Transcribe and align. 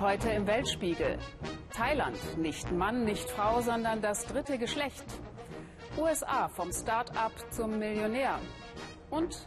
Heute 0.00 0.30
im 0.30 0.46
Weltspiegel. 0.46 1.18
Thailand, 1.74 2.16
nicht 2.38 2.72
Mann, 2.72 3.04
nicht 3.04 3.28
Frau, 3.28 3.60
sondern 3.60 4.00
das 4.00 4.24
dritte 4.24 4.56
Geschlecht. 4.56 5.04
USA 5.98 6.48
vom 6.48 6.72
Start-up 6.72 7.32
zum 7.50 7.78
Millionär. 7.78 8.38
Und 9.10 9.46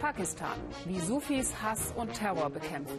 Pakistan, 0.00 0.58
wie 0.84 0.98
Sufis 0.98 1.62
Hass 1.62 1.94
und 1.96 2.12
Terror 2.12 2.50
bekämpfen. 2.50 2.98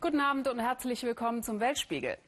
Guten 0.00 0.20
Abend 0.20 0.48
und 0.48 0.58
herzlich 0.58 1.04
willkommen 1.04 1.44
zum 1.44 1.60
Weltspiegel. 1.60 2.18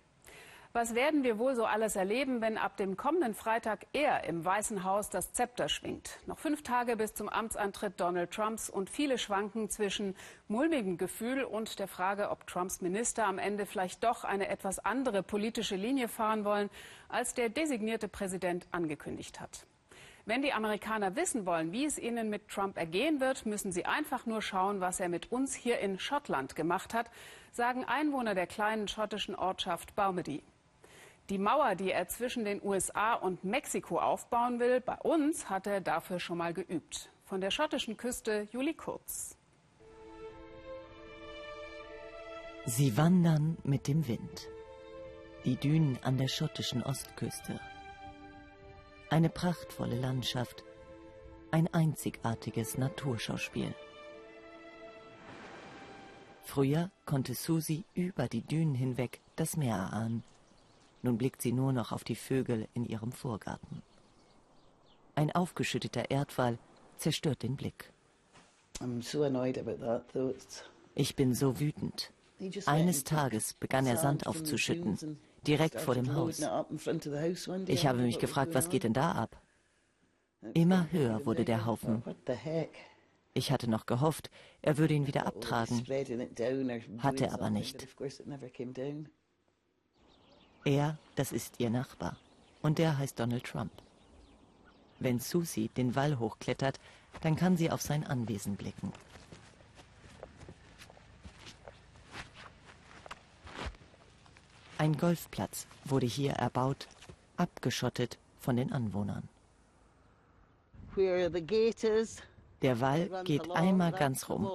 Was 0.81 0.95
werden 0.95 1.25
wir 1.25 1.41
wohl 1.41 1.57
so 1.57 1.65
alles 1.65 1.97
erleben, 1.97 2.41
wenn 2.41 2.57
ab 2.57 2.77
dem 2.77 2.97
kommenden 2.97 3.35
Freitag 3.35 3.87
er 3.93 4.23
im 4.23 4.45
Weißen 4.45 4.85
Haus 4.85 5.11
das 5.11 5.33
Zepter 5.33 5.69
schwingt? 5.69 6.21
Noch 6.27 6.39
fünf 6.39 6.63
Tage 6.63 6.95
bis 6.95 7.15
zum 7.15 7.29
Amtsantritt 7.29 7.99
Donald 7.99 8.31
Trumps 8.31 8.71
und 8.71 8.89
viele 8.89 9.19
schwanken 9.19 9.71
zwischen 9.71 10.15
mulmigem 10.47 10.97
Gefühl 10.97 11.43
und 11.43 11.81
der 11.81 11.89
Frage, 11.89 12.31
ob 12.31 12.47
Trumps 12.47 12.81
Minister 12.81 13.27
am 13.27 13.41
Ende 13.41 13.67
vielleicht 13.67 14.05
doch 14.05 14.23
eine 14.23 14.47
etwas 14.47 14.79
andere 14.79 15.25
politische 15.25 15.75
Linie 15.75 16.07
fahren 16.07 16.45
wollen, 16.45 16.71
als 17.09 17.35
der 17.35 17.49
designierte 17.49 18.07
Präsident 18.07 18.69
angekündigt 18.71 19.41
hat. 19.41 19.67
Wenn 20.27 20.43
die 20.43 20.53
Amerikaner 20.53 21.17
wissen 21.17 21.45
wollen, 21.45 21.73
wie 21.73 21.87
es 21.87 21.99
ihnen 21.99 22.31
mit 22.31 22.47
Trump 22.47 22.79
ergehen 22.79 23.19
wird, 23.19 23.47
müssen 23.47 23.73
sie 23.73 23.85
einfach 23.85 24.27
nur 24.27 24.43
schauen, 24.43 24.81
was 24.81 25.01
er 25.01 25.09
mit 25.09 25.33
uns 25.33 25.57
hier 25.57 25.81
in 25.81 25.99
Schottland 25.99 26.55
gemacht 26.55 26.95
hat, 26.95 27.11
sagen 27.51 27.85
Einwohner 27.85 28.37
der 28.37 28.47
kleinen 28.47 28.87
schottischen 28.87 29.35
Ortschaft 29.35 29.97
Baumedy. 29.97 30.45
Die 31.31 31.39
Mauer, 31.39 31.75
die 31.75 31.93
er 31.93 32.09
zwischen 32.09 32.47
den 32.47 32.63
USA 32.65 33.13
und 33.13 33.45
Mexiko 33.45 33.99
aufbauen 33.99 34.61
will, 34.61 34.81
bei 34.81 34.97
uns 34.97 35.51
hat 35.51 35.67
er 35.67 35.83
dafür 35.83 36.21
schon 36.21 36.39
mal 36.39 36.55
geübt. 36.55 37.11
Von 37.25 37.43
der 37.43 37.51
schottischen 37.51 37.99
Küste 37.99 38.49
Juli 38.51 38.73
Kurz. 38.73 39.37
Sie 42.65 42.97
wandern 42.97 43.59
mit 43.63 43.89
dem 43.89 44.09
Wind. 44.09 44.49
Die 45.45 45.57
Dünen 45.57 45.99
an 46.03 46.17
der 46.17 46.29
schottischen 46.29 46.83
Ostküste. 46.83 47.61
Eine 49.11 49.29
prachtvolle 49.29 49.97
Landschaft. 49.97 50.65
Ein 51.51 51.73
einzigartiges 51.75 52.79
Naturschauspiel. 52.79 53.75
Früher 56.43 56.91
konnte 57.05 57.35
Susi 57.35 57.85
über 57.93 58.29
die 58.29 58.43
Dünen 58.43 58.75
hinweg 58.75 59.21
das 59.37 59.59
Meer 59.59 59.77
erahnen. 59.77 60.25
Nun 61.03 61.19
blickt 61.19 61.43
sie 61.43 61.53
nur 61.53 61.73
noch 61.73 61.93
auf 61.93 62.05
die 62.05 62.17
Vögel 62.17 62.69
in 62.75 62.85
ihrem 62.85 63.13
Vorgarten. 63.13 63.83
Ein 65.15 65.33
aufgeschütteter 65.33 66.11
Erdwall 66.11 66.59
zerstört 66.97 67.43
den 67.43 67.57
Blick. 67.57 67.93
Ich 70.95 71.17
bin 71.17 71.35
so 71.35 71.61
wütend. 71.61 72.13
Eines 72.67 73.05
Tages 73.05 73.55
begann 73.55 73.87
er 73.87 73.97
Sand 73.97 74.27
aufzuschütten, 74.27 75.19
direkt 75.47 75.81
vor 75.81 75.95
dem 75.95 76.15
Haus. 76.15 76.41
Ich 77.67 77.87
habe 77.87 77.99
mich 78.01 78.19
gefragt, 78.19 78.55
was 78.55 78.69
geht 78.69 78.85
denn 78.85 78.93
da 78.93 79.13
ab? 79.13 79.41
Immer 80.55 80.91
höher 80.93 81.27
wurde 81.27 81.45
der 81.45 81.67
Haufen. 81.67 82.03
Ich 83.35 83.51
hatte 83.53 83.69
noch 83.69 83.87
gehofft, 83.87 84.31
er 84.63 84.79
würde 84.79 84.95
ihn 84.95 85.07
wieder 85.07 85.27
abtragen, 85.27 85.85
hatte 86.99 87.33
aber 87.33 87.51
nicht. 87.51 87.87
Er, 90.65 90.99
das 91.15 91.33
ist 91.33 91.55
ihr 91.59 91.71
Nachbar. 91.71 92.17
Und 92.63 92.79
der 92.79 92.99
heißt 92.99 93.19
Donald 93.19 93.45
Trump. 93.45 93.73
Wenn 94.99 95.21
Susie 95.21 95.69
den 95.69 95.95
Wall 95.95 96.19
hochklettert, 96.19 96.81
dann 97.21 97.37
kann 97.37 97.57
sie 97.57 97.71
auf 97.71 97.83
sein 97.83 98.05
Anwesen 98.05 98.57
blicken. 98.57 98.93
Ein 104.79 104.97
Golfplatz 104.97 105.67
wurde 105.85 106.07
hier 106.07 106.33
erbaut, 106.33 106.87
abgeschottet 107.37 108.19
von 108.39 108.57
den 108.57 108.73
Anwohnern. 108.73 109.29
Where 110.95 111.25
are 111.25 111.31
the 111.33 111.45
gators? 111.45 112.23
Der 112.63 112.81
Wall 112.81 113.23
geht 113.25 113.51
einmal 113.51 113.93
ganz 113.93 114.29
rum. 114.29 114.51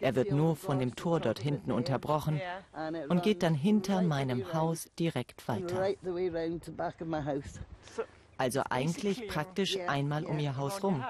Er 0.00 0.14
wird 0.14 0.30
nur 0.30 0.56
von 0.56 0.78
dem 0.78 0.94
Tor 0.94 1.20
dort 1.20 1.38
hinten 1.38 1.72
unterbrochen 1.72 2.40
und 3.08 3.22
geht 3.22 3.42
dann 3.42 3.54
hinter 3.54 4.02
meinem 4.02 4.52
Haus 4.52 4.88
direkt 4.98 5.48
weiter. 5.48 5.94
Also 8.38 8.62
eigentlich 8.68 9.28
praktisch 9.28 9.78
einmal 9.88 10.26
um 10.26 10.38
ihr 10.38 10.56
Haus 10.56 10.82
rum. 10.82 11.02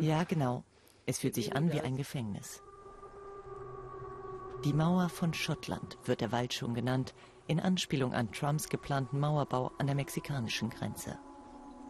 Ja, 0.00 0.24
genau. 0.24 0.64
Es 1.06 1.18
fühlt 1.18 1.34
sich 1.34 1.54
an 1.54 1.72
wie 1.72 1.80
ein 1.80 1.96
Gefängnis. 1.96 2.62
Die 4.64 4.72
Mauer 4.72 5.10
von 5.10 5.34
Schottland 5.34 5.98
wird 6.04 6.22
der 6.22 6.32
Wald 6.32 6.54
schon 6.54 6.72
genannt, 6.74 7.14
in 7.46 7.60
Anspielung 7.60 8.14
an 8.14 8.32
Trumps 8.32 8.70
geplanten 8.70 9.20
Mauerbau 9.20 9.70
an 9.78 9.86
der 9.86 9.94
mexikanischen 9.94 10.70
Grenze. 10.70 11.18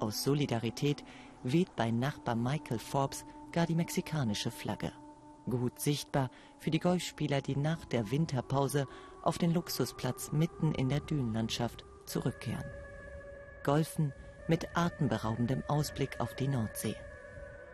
Aus 0.00 0.24
Solidarität 0.24 1.04
weht 1.44 1.76
bei 1.76 1.90
Nachbar 1.90 2.34
Michael 2.34 2.78
Forbes 2.78 3.24
gar 3.52 3.66
die 3.66 3.76
mexikanische 3.76 4.50
Flagge. 4.50 4.92
Gut 5.48 5.78
sichtbar 5.78 6.30
für 6.58 6.70
die 6.70 6.80
Golfspieler, 6.80 7.42
die 7.42 7.56
nach 7.56 7.84
der 7.84 8.10
Winterpause 8.10 8.88
auf 9.22 9.38
den 9.38 9.52
Luxusplatz 9.52 10.32
mitten 10.32 10.72
in 10.72 10.88
der 10.88 11.00
Dünenlandschaft 11.00 11.84
zurückkehren. 12.06 12.64
Golfen 13.62 14.12
mit 14.48 14.76
atemberaubendem 14.76 15.62
Ausblick 15.68 16.18
auf 16.20 16.34
die 16.34 16.48
Nordsee. 16.48 16.96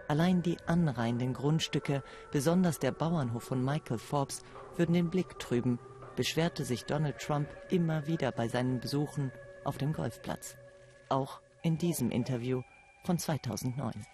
Allein 0.08 0.42
die 0.42 0.56
anreihenden 0.66 1.32
Grundstücke, 1.32 2.02
besonders 2.32 2.80
der 2.80 2.90
Bauernhof 2.90 3.44
von 3.44 3.64
Michael 3.64 3.98
Forbes, 3.98 4.42
würden 4.76 4.94
den 4.94 5.10
Blick 5.10 5.38
trüben, 5.38 5.78
beschwerte 6.16 6.64
sich 6.64 6.84
Donald 6.84 7.18
Trump 7.18 7.48
immer 7.70 8.08
wieder 8.08 8.32
bei 8.32 8.48
seinen 8.48 8.80
Besuchen 8.80 9.30
auf 9.64 9.78
dem 9.78 9.92
Golfplatz. 9.92 10.56
Auch 11.08 11.40
in 11.62 11.78
diesem 11.78 12.10
Interview 12.10 12.62
von 13.04 13.18
2009. 13.18 14.06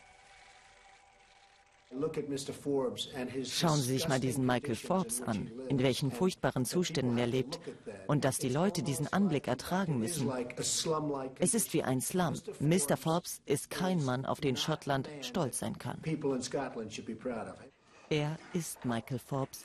Schauen 3.44 3.76
Sie 3.76 3.92
sich 3.92 4.08
mal 4.08 4.20
diesen 4.20 4.44
Michael 4.44 4.74
Forbes 4.74 5.22
an, 5.22 5.50
in 5.68 5.78
welchen 5.78 6.10
furchtbaren 6.10 6.64
Zuständen 6.64 7.16
er 7.16 7.26
lebt 7.26 7.60
und 8.06 8.24
dass 8.24 8.38
die 8.38 8.48
Leute 8.48 8.82
diesen 8.82 9.10
Anblick 9.12 9.46
ertragen 9.48 9.98
müssen. 9.98 10.30
Es 11.38 11.54
ist 11.54 11.72
wie 11.72 11.82
ein 11.84 12.00
Slum. 12.00 12.34
Mr. 12.60 12.96
Forbes 12.96 13.40
ist 13.46 13.70
kein 13.70 14.04
Mann, 14.04 14.26
auf 14.26 14.40
den 14.40 14.56
Schottland 14.56 15.08
stolz 15.22 15.60
sein 15.60 15.78
kann. 15.78 16.02
Er 18.10 18.38
ist 18.52 18.84
Michael 18.84 19.18
Forbes. 19.18 19.64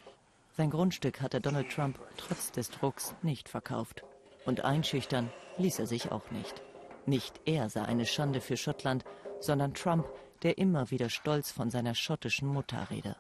Sein 0.58 0.70
Grundstück 0.70 1.22
hatte 1.22 1.42
Donald 1.42 1.72
Trump 1.72 2.00
trotz 2.18 2.52
des 2.52 2.70
Drucks 2.70 3.16
nicht 3.24 3.50
verkauft. 3.50 4.04
Und 4.46 4.62
einschüchtern 4.62 5.32
ließ 5.58 5.80
er 5.80 5.88
sich 5.88 6.12
auch 6.12 6.30
nicht. 6.32 6.62
Nicht 7.06 7.42
er 7.46 7.70
sei 7.70 7.84
eine 7.84 8.06
Schande 8.06 8.42
für 8.42 8.58
Schottland, 8.58 9.04
sondern 9.40 9.74
Trump, 9.74 10.08
der 10.44 10.58
immer 10.58 10.92
wieder 10.92 11.10
stolz 11.10 11.52
von 11.52 11.70
seiner 11.70 11.96
schottischen 11.96 12.48
Mutter 12.48 12.88
rede. 12.90 13.16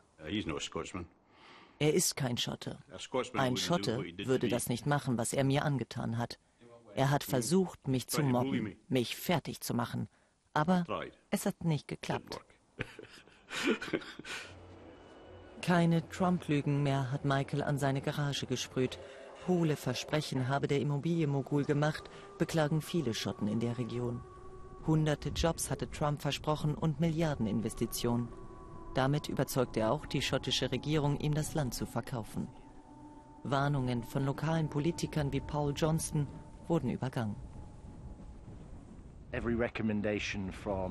Er 1.79 1.93
ist 1.93 2.15
kein 2.15 2.37
Schotte. 2.37 2.77
Ein 3.33 3.57
Schotte 3.57 4.03
würde 4.25 4.49
das 4.49 4.69
nicht 4.69 4.85
machen, 4.85 5.17
was 5.17 5.33
er 5.33 5.43
mir 5.43 5.65
angetan 5.65 6.17
hat. 6.17 6.37
Er 6.93 7.09
hat 7.09 7.23
versucht, 7.23 7.87
mich 7.87 8.07
zu 8.07 8.21
mobben, 8.21 8.75
mich 8.87 9.15
fertig 9.15 9.61
zu 9.61 9.73
machen. 9.73 10.07
Aber 10.53 10.85
es 11.29 11.45
hat 11.45 11.63
nicht 11.63 11.87
geklappt. 11.87 12.39
Keine 15.61 16.07
Trump-Lügen 16.09 16.83
mehr 16.83 17.11
hat 17.11 17.23
Michael 17.23 17.63
an 17.63 17.77
seine 17.77 18.01
Garage 18.01 18.45
gesprüht. 18.47 18.99
Hohle 19.47 19.75
Versprechen 19.75 20.47
habe 20.47 20.67
der 20.67 20.79
Immobilienmogul 20.79 21.65
gemacht, 21.65 22.09
beklagen 22.37 22.81
viele 22.81 23.13
Schotten 23.13 23.47
in 23.47 23.59
der 23.59 23.77
Region. 23.77 24.21
Hunderte 24.85 25.29
Jobs 25.29 25.69
hatte 25.69 25.89
Trump 25.89 26.21
versprochen 26.21 26.75
und 26.75 26.99
Milliardeninvestitionen. 26.99 28.29
Damit 28.93 29.29
überzeugte 29.29 29.81
er 29.81 29.91
auch 29.91 30.05
die 30.05 30.21
schottische 30.21 30.71
Regierung, 30.71 31.17
ihm 31.19 31.33
das 31.33 31.53
Land 31.53 31.73
zu 31.73 31.85
verkaufen. 31.85 32.47
Warnungen 33.43 34.03
von 34.03 34.25
lokalen 34.25 34.69
Politikern 34.69 35.31
wie 35.31 35.39
Paul 35.39 35.73
Johnston 35.75 36.27
wurden 36.67 36.89
übergangen. 36.89 37.35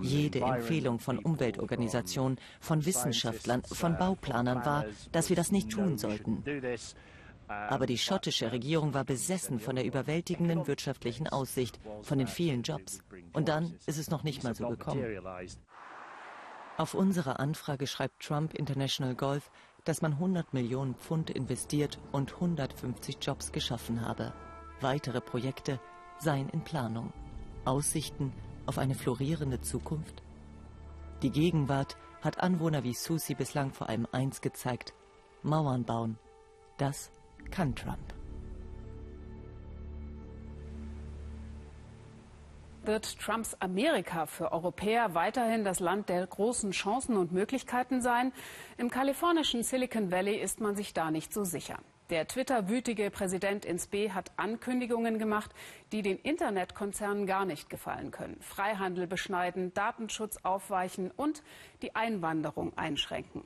Jede 0.02 0.40
Empfehlung 0.40 0.98
von 0.98 1.18
Umweltorganisationen, 1.18 2.38
von 2.58 2.84
Wissenschaftlern, 2.86 3.62
von 3.64 3.98
Bauplanern 3.98 4.64
war, 4.64 4.86
dass 5.12 5.28
wir 5.28 5.36
das 5.36 5.52
nicht 5.52 5.70
tun 5.70 5.98
sollten. 5.98 6.42
Aber 7.50 7.86
die 7.86 7.98
schottische 7.98 8.52
Regierung 8.52 8.94
war 8.94 9.04
besessen 9.04 9.58
von 9.58 9.74
der 9.74 9.84
überwältigenden 9.84 10.68
wirtschaftlichen 10.68 11.26
Aussicht, 11.26 11.80
von 12.02 12.18
den 12.18 12.28
vielen 12.28 12.62
Jobs. 12.62 13.00
Und 13.32 13.48
dann 13.48 13.74
ist 13.86 13.98
es 13.98 14.08
noch 14.08 14.22
nicht 14.22 14.44
mal 14.44 14.54
so 14.54 14.68
gekommen. 14.68 15.04
Auf 16.76 16.94
unsere 16.94 17.40
Anfrage 17.40 17.88
schreibt 17.88 18.22
Trump 18.22 18.54
International 18.54 19.16
Golf, 19.16 19.50
dass 19.84 20.00
man 20.00 20.12
100 20.12 20.54
Millionen 20.54 20.94
Pfund 20.94 21.28
investiert 21.28 21.98
und 22.12 22.34
150 22.34 23.16
Jobs 23.20 23.50
geschaffen 23.50 24.06
habe. 24.06 24.32
Weitere 24.80 25.20
Projekte 25.20 25.80
seien 26.18 26.48
in 26.50 26.62
Planung. 26.62 27.12
Aussichten 27.64 28.32
auf 28.66 28.78
eine 28.78 28.94
florierende 28.94 29.60
Zukunft? 29.60 30.22
Die 31.22 31.30
Gegenwart 31.30 31.96
hat 32.22 32.40
Anwohner 32.40 32.84
wie 32.84 32.94
Susi 32.94 33.34
bislang 33.34 33.72
vor 33.72 33.88
allem 33.88 34.06
eins 34.12 34.40
gezeigt. 34.40 34.94
Mauern 35.42 35.84
bauen. 35.84 36.18
Das 36.78 37.10
kann 37.50 37.74
Trump. 37.74 37.98
Wird 42.82 43.20
Trumps 43.20 43.54
Amerika 43.60 44.24
für 44.24 44.52
Europäer 44.52 45.14
weiterhin 45.14 45.64
das 45.64 45.80
Land 45.80 46.08
der 46.08 46.26
großen 46.26 46.70
Chancen 46.70 47.16
und 47.18 47.30
Möglichkeiten 47.30 48.00
sein? 48.00 48.32
Im 48.78 48.90
kalifornischen 48.90 49.62
Silicon 49.62 50.10
Valley 50.10 50.36
ist 50.36 50.60
man 50.60 50.76
sich 50.76 50.94
da 50.94 51.10
nicht 51.10 51.32
so 51.32 51.44
sicher. 51.44 51.78
Der 52.08 52.26
Twitter-wütige 52.26 53.10
Präsident 53.10 53.64
ins 53.64 53.86
B 53.86 54.10
hat 54.10 54.32
Ankündigungen 54.36 55.18
gemacht, 55.20 55.52
die 55.92 56.02
den 56.02 56.18
Internetkonzernen 56.18 57.26
gar 57.26 57.44
nicht 57.44 57.70
gefallen 57.70 58.10
können. 58.10 58.40
Freihandel 58.40 59.06
beschneiden, 59.06 59.72
Datenschutz 59.74 60.38
aufweichen 60.38 61.12
und 61.12 61.44
die 61.82 61.94
Einwanderung 61.94 62.76
einschränken. 62.76 63.44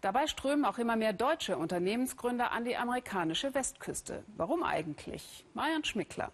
Dabei 0.00 0.26
strömen 0.26 0.64
auch 0.64 0.78
immer 0.78 0.96
mehr 0.96 1.12
deutsche 1.12 1.58
Unternehmensgründer 1.58 2.52
an 2.52 2.64
die 2.64 2.76
amerikanische 2.76 3.54
Westküste. 3.54 4.24
Warum 4.36 4.62
eigentlich? 4.62 5.44
Marian 5.52 5.84
Schmickler. 5.84 6.32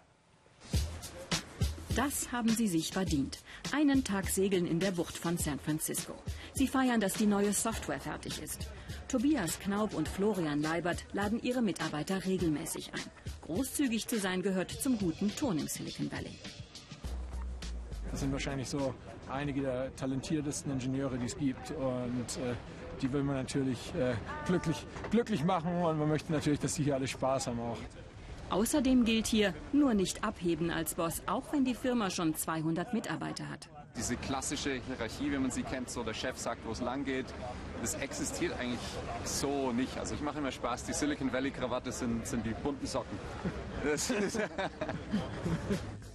Das 1.95 2.31
haben 2.31 2.49
sie 2.49 2.67
sich 2.67 2.91
verdient. 2.91 3.39
Einen 3.73 4.03
Tag 4.03 4.29
segeln 4.29 4.67
in 4.67 4.79
der 4.79 4.91
Bucht 4.91 5.17
von 5.17 5.37
San 5.37 5.59
Francisco. 5.59 6.13
Sie 6.53 6.67
feiern, 6.67 7.01
dass 7.01 7.13
die 7.13 7.25
neue 7.25 7.51
Software 7.51 7.99
fertig 7.99 8.41
ist. 8.41 8.69
Tobias 9.07 9.59
Knaub 9.59 9.93
und 9.95 10.07
Florian 10.07 10.61
Leibert 10.61 11.05
laden 11.11 11.41
ihre 11.41 11.61
Mitarbeiter 11.61 12.23
regelmäßig 12.23 12.93
ein. 12.93 13.01
Großzügig 13.41 14.07
zu 14.07 14.19
sein 14.19 14.43
gehört 14.43 14.71
zum 14.71 14.97
guten 14.99 15.35
Ton 15.35 15.57
im 15.57 15.67
Silicon 15.67 16.11
Valley. 16.11 16.37
Das 18.11 18.21
sind 18.21 18.31
wahrscheinlich 18.31 18.69
so 18.69 18.93
einige 19.29 19.61
der 19.61 19.95
talentiertesten 19.95 20.71
Ingenieure, 20.73 21.17
die 21.17 21.25
es 21.25 21.37
gibt. 21.37 21.71
Und 21.71 22.37
äh, 22.37 22.55
die 23.01 23.11
will 23.11 23.23
man 23.23 23.35
natürlich 23.35 23.93
äh, 23.95 24.13
glücklich, 24.45 24.85
glücklich 25.11 25.43
machen 25.43 25.81
und 25.81 25.99
man 25.99 26.07
möchte 26.07 26.31
natürlich, 26.31 26.59
dass 26.59 26.75
sie 26.75 26.83
hier 26.83 26.95
alle 26.95 27.07
Spaß 27.07 27.47
haben 27.47 27.59
auch. 27.59 27.77
Außerdem 28.49 29.03
gilt 29.03 29.27
hier, 29.27 29.53
nur 29.73 29.93
nicht 29.93 30.23
abheben 30.23 30.71
als 30.71 30.95
Boss, 30.95 31.21
auch 31.25 31.51
wenn 31.51 31.65
die 31.65 31.75
Firma 31.75 32.09
schon 32.09 32.33
200 32.33 32.93
Mitarbeiter 32.93 33.49
hat. 33.49 33.67
Diese 33.97 34.15
klassische 34.15 34.79
Hierarchie, 34.87 35.31
wie 35.31 35.37
man 35.37 35.51
sie 35.51 35.63
kennt, 35.63 35.89
so 35.89 36.03
der 36.03 36.13
Chef 36.13 36.37
sagt, 36.37 36.65
wo 36.65 36.71
es 36.71 36.79
lang 36.79 37.03
geht, 37.03 37.25
das 37.81 37.95
existiert 37.95 38.53
eigentlich 38.59 38.79
so 39.25 39.73
nicht. 39.73 39.97
Also 39.97 40.15
ich 40.15 40.21
mache 40.21 40.37
immer 40.37 40.51
Spaß, 40.51 40.85
die 40.85 40.93
Silicon 40.93 41.33
Valley 41.33 41.51
Krawatte 41.51 41.91
sind, 41.91 42.25
sind 42.25 42.45
die 42.45 42.53
bunten 42.53 42.85
Socken. 42.85 43.17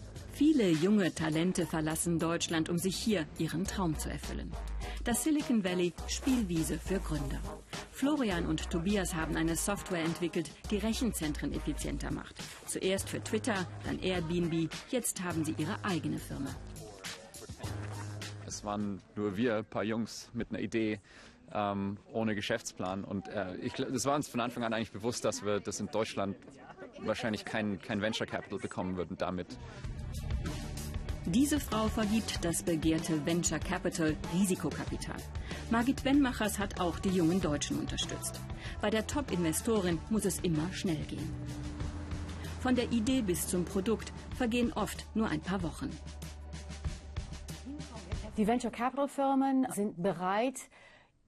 Viele 0.44 0.70
junge 0.70 1.14
Talente 1.14 1.66
verlassen 1.66 2.18
Deutschland, 2.18 2.68
um 2.68 2.76
sich 2.76 2.96
hier 2.96 3.26
ihren 3.38 3.64
Traum 3.64 3.96
zu 3.96 4.10
erfüllen. 4.10 4.50
Das 5.04 5.22
Silicon 5.22 5.62
Valley 5.62 5.92
Spielwiese 6.08 6.80
für 6.80 6.98
Gründer. 6.98 7.38
Florian 7.92 8.46
und 8.46 8.68
Tobias 8.68 9.14
haben 9.14 9.36
eine 9.36 9.54
Software 9.54 10.02
entwickelt, 10.02 10.50
die 10.72 10.78
Rechenzentren 10.78 11.52
effizienter 11.52 12.10
macht. 12.10 12.34
Zuerst 12.66 13.08
für 13.08 13.22
Twitter, 13.22 13.54
dann 13.84 14.00
Airbnb, 14.00 14.68
jetzt 14.90 15.22
haben 15.22 15.44
sie 15.44 15.54
ihre 15.58 15.76
eigene 15.84 16.18
Firma. 16.18 16.50
Es 18.44 18.64
waren 18.64 19.00
nur 19.14 19.36
wir, 19.36 19.58
ein 19.58 19.64
paar 19.64 19.84
Jungs 19.84 20.28
mit 20.32 20.50
einer 20.50 20.58
Idee, 20.58 20.98
ähm, 21.54 21.98
ohne 22.12 22.34
Geschäftsplan. 22.34 23.04
Und 23.04 23.28
äh, 23.28 23.54
ich, 23.58 23.74
das 23.74 24.06
war 24.06 24.16
uns 24.16 24.26
von 24.26 24.40
Anfang 24.40 24.64
an 24.64 24.72
eigentlich 24.72 24.90
bewusst, 24.90 25.24
dass 25.24 25.44
wir 25.44 25.60
das 25.60 25.78
in 25.78 25.86
Deutschland 25.86 26.36
wahrscheinlich 26.98 27.44
kein, 27.44 27.80
kein 27.80 28.02
Venture 28.02 28.26
Capital 28.26 28.58
bekommen 28.58 28.96
würden 28.96 29.16
damit. 29.16 29.46
Diese 31.26 31.60
Frau 31.60 31.86
vergibt 31.86 32.44
das 32.44 32.64
begehrte 32.64 33.24
Venture 33.24 33.60
Capital 33.60 34.16
Risikokapital. 34.34 35.16
Margit 35.70 36.04
Wenmachers 36.04 36.58
hat 36.58 36.80
auch 36.80 36.98
die 36.98 37.10
jungen 37.10 37.40
Deutschen 37.40 37.78
unterstützt. 37.78 38.40
Bei 38.80 38.90
der 38.90 39.06
Top-Investorin 39.06 40.00
muss 40.10 40.24
es 40.24 40.40
immer 40.40 40.72
schnell 40.72 41.04
gehen. 41.04 41.32
Von 42.60 42.74
der 42.74 42.90
Idee 42.90 43.22
bis 43.22 43.46
zum 43.46 43.64
Produkt 43.64 44.12
vergehen 44.36 44.72
oft 44.72 45.06
nur 45.14 45.28
ein 45.28 45.40
paar 45.40 45.62
Wochen. 45.62 45.90
Die 48.36 48.46
Venture 48.48 48.72
Capital 48.72 49.06
Firmen 49.06 49.68
sind 49.70 50.02
bereit, 50.02 50.58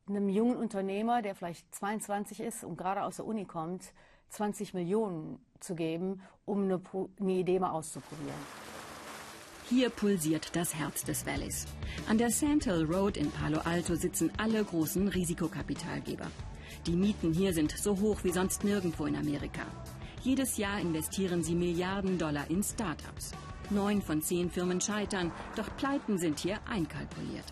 einem 0.09 0.29
jungen 0.29 0.57
Unternehmer, 0.57 1.23
der 1.23 1.37
vielleicht 1.37 1.73
22 1.73 2.41
ist 2.41 2.65
und 2.65 2.77
gerade 2.77 3.05
aus 3.05 3.17
der 3.17 3.27
Uni 3.27 3.45
kommt, 3.45 3.93
20 4.31 4.75
Millionen 4.75 5.39
zu 5.61 5.77
geben, 5.77 6.21
um 6.45 6.65
eine, 6.65 6.81
eine 7.21 7.33
Idee 7.33 7.61
mal 7.61 7.71
auszuprobieren. 7.71 8.64
Hier 9.71 9.89
pulsiert 9.89 10.55
das 10.55 10.75
Herz 10.75 11.05
des 11.05 11.25
Valleys. 11.25 11.67
An 12.07 12.19
der 12.19 12.29
Sandhill 12.29 12.85
Road 12.85 13.17
in 13.17 13.31
Palo 13.31 13.61
Alto 13.61 13.95
sitzen 13.95 14.31
alle 14.37 14.63
großen 14.63 15.09
Risikokapitalgeber. 15.09 16.27
Die 16.87 16.95
Mieten 16.95 17.33
hier 17.33 17.55
sind 17.55 17.71
so 17.71 17.99
hoch 17.99 18.25
wie 18.25 18.31
sonst 18.31 18.63
nirgendwo 18.63 19.07
in 19.07 19.17
Amerika. 19.17 19.63
Jedes 20.21 20.59
Jahr 20.59 20.81
investieren 20.81 21.43
sie 21.43 21.55
Milliarden 21.55 22.19
Dollar 22.19 22.51
in 22.51 22.63
Start-ups. 22.63 23.33
Neun 23.71 24.03
von 24.03 24.21
zehn 24.21 24.51
Firmen 24.51 24.83
scheitern, 24.83 25.33
doch 25.57 25.75
Pleiten 25.79 26.19
sind 26.19 26.41
hier 26.41 26.59
einkalkuliert. 26.69 27.47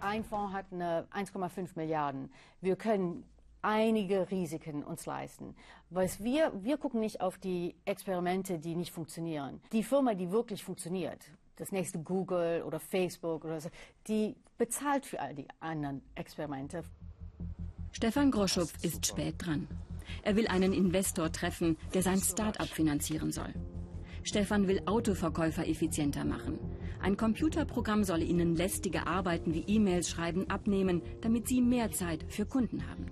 Ein 0.00 0.24
Fonds 0.24 0.54
hat 0.54 0.72
1,5 0.72 1.72
Milliarden. 1.76 2.30
Wir 2.62 2.76
können 2.76 3.24
einige 3.60 4.30
Risiken 4.30 4.82
uns 4.82 5.04
leisten. 5.04 5.54
Was 5.90 6.24
wir, 6.24 6.52
wir 6.62 6.78
gucken 6.78 7.00
nicht 7.00 7.20
auf 7.20 7.36
die 7.36 7.74
Experimente, 7.84 8.58
die 8.58 8.76
nicht 8.76 8.92
funktionieren. 8.92 9.60
Die 9.72 9.82
Firma, 9.82 10.14
die 10.14 10.30
wirklich 10.30 10.64
funktioniert, 10.64 11.26
das 11.60 11.72
nächste 11.72 11.98
Google 11.98 12.62
oder 12.62 12.80
Facebook 12.80 13.44
oder 13.44 13.60
so, 13.60 13.68
die 14.08 14.34
bezahlt 14.56 15.04
für 15.04 15.20
all 15.20 15.34
die 15.34 15.46
anderen 15.60 16.00
Experimente. 16.14 16.82
Stefan 17.92 18.30
Groschupf 18.30 18.72
ist 18.82 19.06
spät 19.06 19.34
dran. 19.38 19.68
Er 20.22 20.36
will 20.36 20.48
einen 20.48 20.72
Investor 20.72 21.30
treffen, 21.30 21.76
der 21.92 22.02
sein 22.02 22.18
Start-up 22.18 22.68
finanzieren 22.68 23.30
soll. 23.30 23.52
Stefan 24.22 24.68
will 24.68 24.82
Autoverkäufer 24.86 25.66
effizienter 25.66 26.24
machen. 26.24 26.58
Ein 27.00 27.16
Computerprogramm 27.16 28.04
soll 28.04 28.22
ihnen 28.22 28.56
lästige 28.56 29.06
Arbeiten 29.06 29.54
wie 29.54 29.64
E-Mails 29.66 30.10
schreiben 30.10 30.48
abnehmen, 30.50 31.02
damit 31.20 31.48
sie 31.48 31.60
mehr 31.60 31.90
Zeit 31.90 32.24
für 32.28 32.44
Kunden 32.46 32.86
haben. 32.88 33.06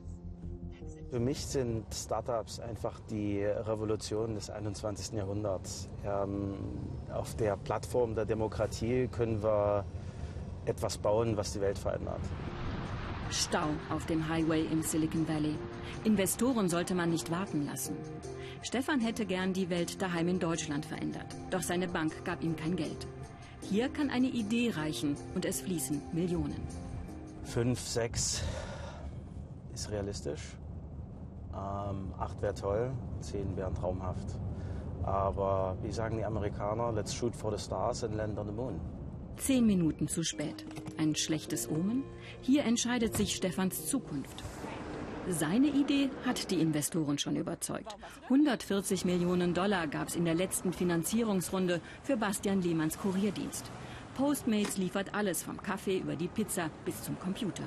Für 1.11 1.21
mich 1.21 1.47
sind 1.47 1.87
Startups 1.95 2.61
einfach 2.61 3.01
die 3.09 3.43
Revolution 3.43 4.35
des 4.35 4.51
21. 4.51 5.15
Jahrhunderts. 5.15 5.89
Ähm, 6.05 6.55
auf 7.11 7.35
der 7.37 7.57
Plattform 7.57 8.15
der 8.15 8.27
Demokratie 8.27 9.09
können 9.09 9.43
wir 9.43 9.87
etwas 10.67 10.99
bauen, 10.99 11.35
was 11.35 11.55
die 11.55 11.63
Welt 11.63 11.79
verändert. 11.79 12.21
Stau 13.31 13.69
auf 13.89 14.05
dem 14.05 14.29
Highway 14.29 14.67
im 14.71 14.83
Silicon 14.83 15.27
Valley. 15.27 15.55
Investoren 16.05 16.69
sollte 16.69 16.95
man 16.95 17.09
nicht 17.09 17.31
warten 17.31 17.65
lassen. 17.65 17.97
Stefan 18.61 19.01
hätte 19.01 19.25
gern 19.25 19.55
die 19.55 19.71
Welt 19.71 20.03
daheim 20.03 20.29
in 20.29 20.39
Deutschland 20.39 20.85
verändert. 20.85 21.35
Doch 21.51 21.63
seine 21.63 21.89
Bank 21.89 22.23
gab 22.27 22.43
ihm 22.43 22.55
kein 22.55 22.77
Geld. 22.77 23.07
Hier 23.63 23.89
kann 23.89 24.11
eine 24.11 24.29
Idee 24.29 24.73
reichen 24.77 25.17
und 25.35 25.47
es 25.47 25.63
fließen 25.63 26.03
Millionen. 26.13 26.61
Fünf, 27.45 27.81
sechs 27.81 28.43
ist 29.73 29.91
realistisch. 29.91 30.58
Ähm, 31.59 32.13
acht 32.19 32.41
wäre 32.41 32.55
toll, 32.55 32.91
zehn 33.21 33.57
wären 33.57 33.75
traumhaft. 33.75 34.39
Aber 35.03 35.77
wie 35.83 35.93
sagen 35.93 36.19
die 36.19 36.25
Amerikaner, 36.25 36.93
let's 36.93 37.15
shoot 37.15 37.35
for 37.35 37.51
the 37.51 37.63
stars 37.63 38.05
and 38.05 38.15
land 38.15 38.39
on 38.39 38.47
the 38.47 38.53
moon. 38.53 38.81
Zehn 39.37 39.67
Minuten 39.67 40.09
zu 40.09 40.25
spät. 40.25 40.67
Ein 40.99 41.15
schlechtes 41.15 41.71
Omen? 41.71 42.03
Hier 42.41 42.65
entscheidet 42.65 43.17
sich 43.17 43.37
Stefans 43.37 43.87
Zukunft. 43.87 44.43
Seine 45.29 45.69
Idee 45.69 46.11
hat 46.27 46.51
die 46.51 46.61
Investoren 46.61 47.19
schon 47.19 47.37
überzeugt. 47.37 47.97
140 48.25 49.05
Millionen 49.05 49.55
Dollar 49.55 49.87
gab 49.87 50.09
es 50.09 50.17
in 50.17 50.25
der 50.25 50.35
letzten 50.35 50.73
Finanzierungsrunde 50.73 51.81
für 52.03 52.17
Bastian 52.17 52.63
Lehmanns 52.63 52.99
Kurierdienst. 52.99 53.71
Postmates 54.17 54.79
liefert 54.79 55.15
alles 55.15 55.43
vom 55.43 55.63
Kaffee 55.63 55.99
über 55.99 56.17
die 56.17 56.29
Pizza 56.29 56.71
bis 56.85 57.03
zum 57.03 57.19
Computer. 57.21 57.65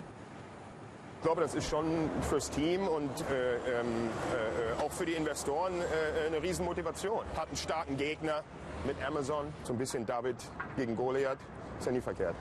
Ich 1.21 1.23
glaube, 1.23 1.41
das 1.41 1.53
ist 1.53 1.69
schon 1.69 2.09
fürs 2.21 2.49
Team 2.49 2.87
und 2.87 3.11
äh, 3.29 3.53
ähm, 3.53 4.09
äh, 4.33 4.83
auch 4.83 4.91
für 4.91 5.05
die 5.05 5.13
Investoren 5.13 5.71
äh, 5.79 6.25
eine 6.25 6.41
Riesenmotivation. 6.41 7.23
Hat 7.37 7.47
einen 7.47 7.57
starken 7.57 7.95
Gegner 7.95 8.41
mit 8.87 8.95
Amazon, 9.07 9.53
so 9.63 9.73
ein 9.73 9.77
bisschen 9.77 10.03
David 10.03 10.35
gegen 10.77 10.95
Goliath, 10.95 11.37
ist 11.77 11.85
ja 11.85 11.91
nie 11.91 12.01
verkehrt. 12.01 12.35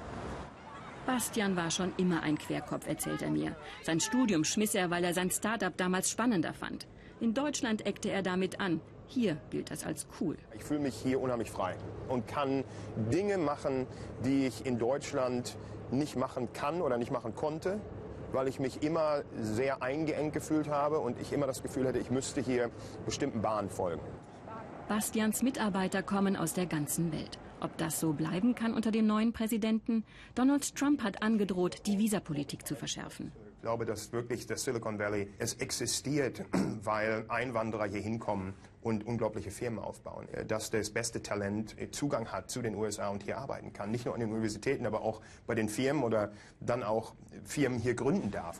Bastian 1.05 1.57
war 1.57 1.71
schon 1.71 1.93
immer 1.99 2.23
ein 2.23 2.39
Querkopf, 2.39 2.87
erzählt 2.87 3.21
er 3.21 3.29
mir. 3.29 3.55
Sein 3.83 4.01
Studium 4.01 4.45
schmiss 4.45 4.75
er, 4.75 4.89
weil 4.89 5.05
er 5.05 5.13
sein 5.13 5.31
Startup 5.31 5.77
damals 5.77 6.11
spannender 6.11 6.55
fand. 6.55 6.87
In 7.21 7.35
Deutschland 7.35 7.85
eckte 7.85 8.11
er 8.11 8.23
damit 8.23 8.61
an. 8.61 8.81
Hier 9.09 9.37
gilt 9.51 9.71
das 9.71 9.85
als 9.85 10.07
cool. 10.23 10.39
Ich 10.57 10.65
fühle 10.65 10.81
mich 10.81 10.95
hier 10.95 11.21
unheimlich 11.21 11.51
frei 11.51 11.77
und 12.09 12.27
kann 12.27 12.65
Dinge 13.13 13.37
machen, 13.37 13.87
die 14.25 14.47
ich 14.47 14.65
in 14.65 14.79
Deutschland 14.79 15.59
nicht 15.91 16.17
machen 16.17 16.51
kann 16.55 16.81
oder 16.81 16.97
nicht 16.97 17.11
machen 17.11 17.35
konnte 17.35 17.79
weil 18.33 18.49
ich 18.49 18.61
mich 18.61 18.83
immer 18.83 19.23
sehr 19.35 19.83
eingeengt 19.83 20.33
gefühlt 20.33 20.69
habe 20.69 21.01
und 21.01 21.21
ich 21.21 21.33
immer 21.33 21.47
das 21.47 21.63
Gefühl 21.63 21.87
hatte, 21.87 21.99
ich 21.99 22.11
müsste 22.11 22.41
hier 22.41 22.71
bestimmten 23.05 23.43
Bahnen 23.43 23.71
folgen. 23.71 24.03
Bastians 24.89 25.43
Mitarbeiter 25.43 26.03
kommen 26.03 26.37
aus 26.37 26.53
der 26.53 26.67
ganzen 26.67 27.13
Welt. 27.13 27.39
Ob 27.61 27.77
das 27.77 28.01
so 28.01 28.13
bleiben 28.13 28.55
kann 28.55 28.75
unter 28.75 28.91
dem 28.91 29.07
neuen 29.07 29.33
Präsidenten? 29.33 30.05
Donald 30.35 30.75
Trump 30.75 31.03
hat 31.03 31.23
angedroht, 31.23 31.87
die 31.87 31.99
Visapolitik 31.99 32.67
zu 32.67 32.75
verschärfen. 32.75 33.33
Ich 33.61 33.63
glaube, 33.63 33.85
dass 33.85 34.11
wirklich 34.11 34.47
das 34.47 34.65
Silicon 34.65 34.99
Valley, 34.99 35.29
es 35.39 35.53
existiert, 35.53 36.47
weil 36.83 37.27
Einwanderer 37.29 37.85
hier 37.85 38.01
hinkommen 38.01 38.55
und 38.81 39.07
unglaubliche 39.07 39.51
Firmen 39.51 39.79
aufbauen. 39.79 40.27
Äh, 40.31 40.47
dass 40.47 40.71
das 40.71 40.89
beste 40.89 41.23
Talent 41.23 41.79
äh, 41.79 41.91
Zugang 41.91 42.33
hat 42.33 42.51
zu 42.51 42.63
den 42.63 42.75
USA 42.75 43.09
und 43.09 43.23
hier 43.23 43.37
arbeiten 43.37 43.75
kann. 43.75 43.91
Nicht 43.91 44.07
nur 44.07 44.15
an 44.15 44.21
den 44.21 44.31
Universitäten, 44.31 44.87
aber 44.87 45.03
auch 45.03 45.21
bei 45.47 45.55
den 45.55 45.69
Firmen 45.69 46.05
oder 46.05 46.33
dann 46.61 46.83
auch 46.83 47.13
Firmen 47.45 47.79
hier 47.79 47.93
gründen 47.93 48.31
darf. 48.31 48.59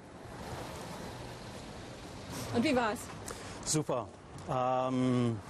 Und 2.55 2.63
wie 2.63 2.77
war's? 2.77 3.01
Super. 3.65 4.07
Ähm, 4.51 5.41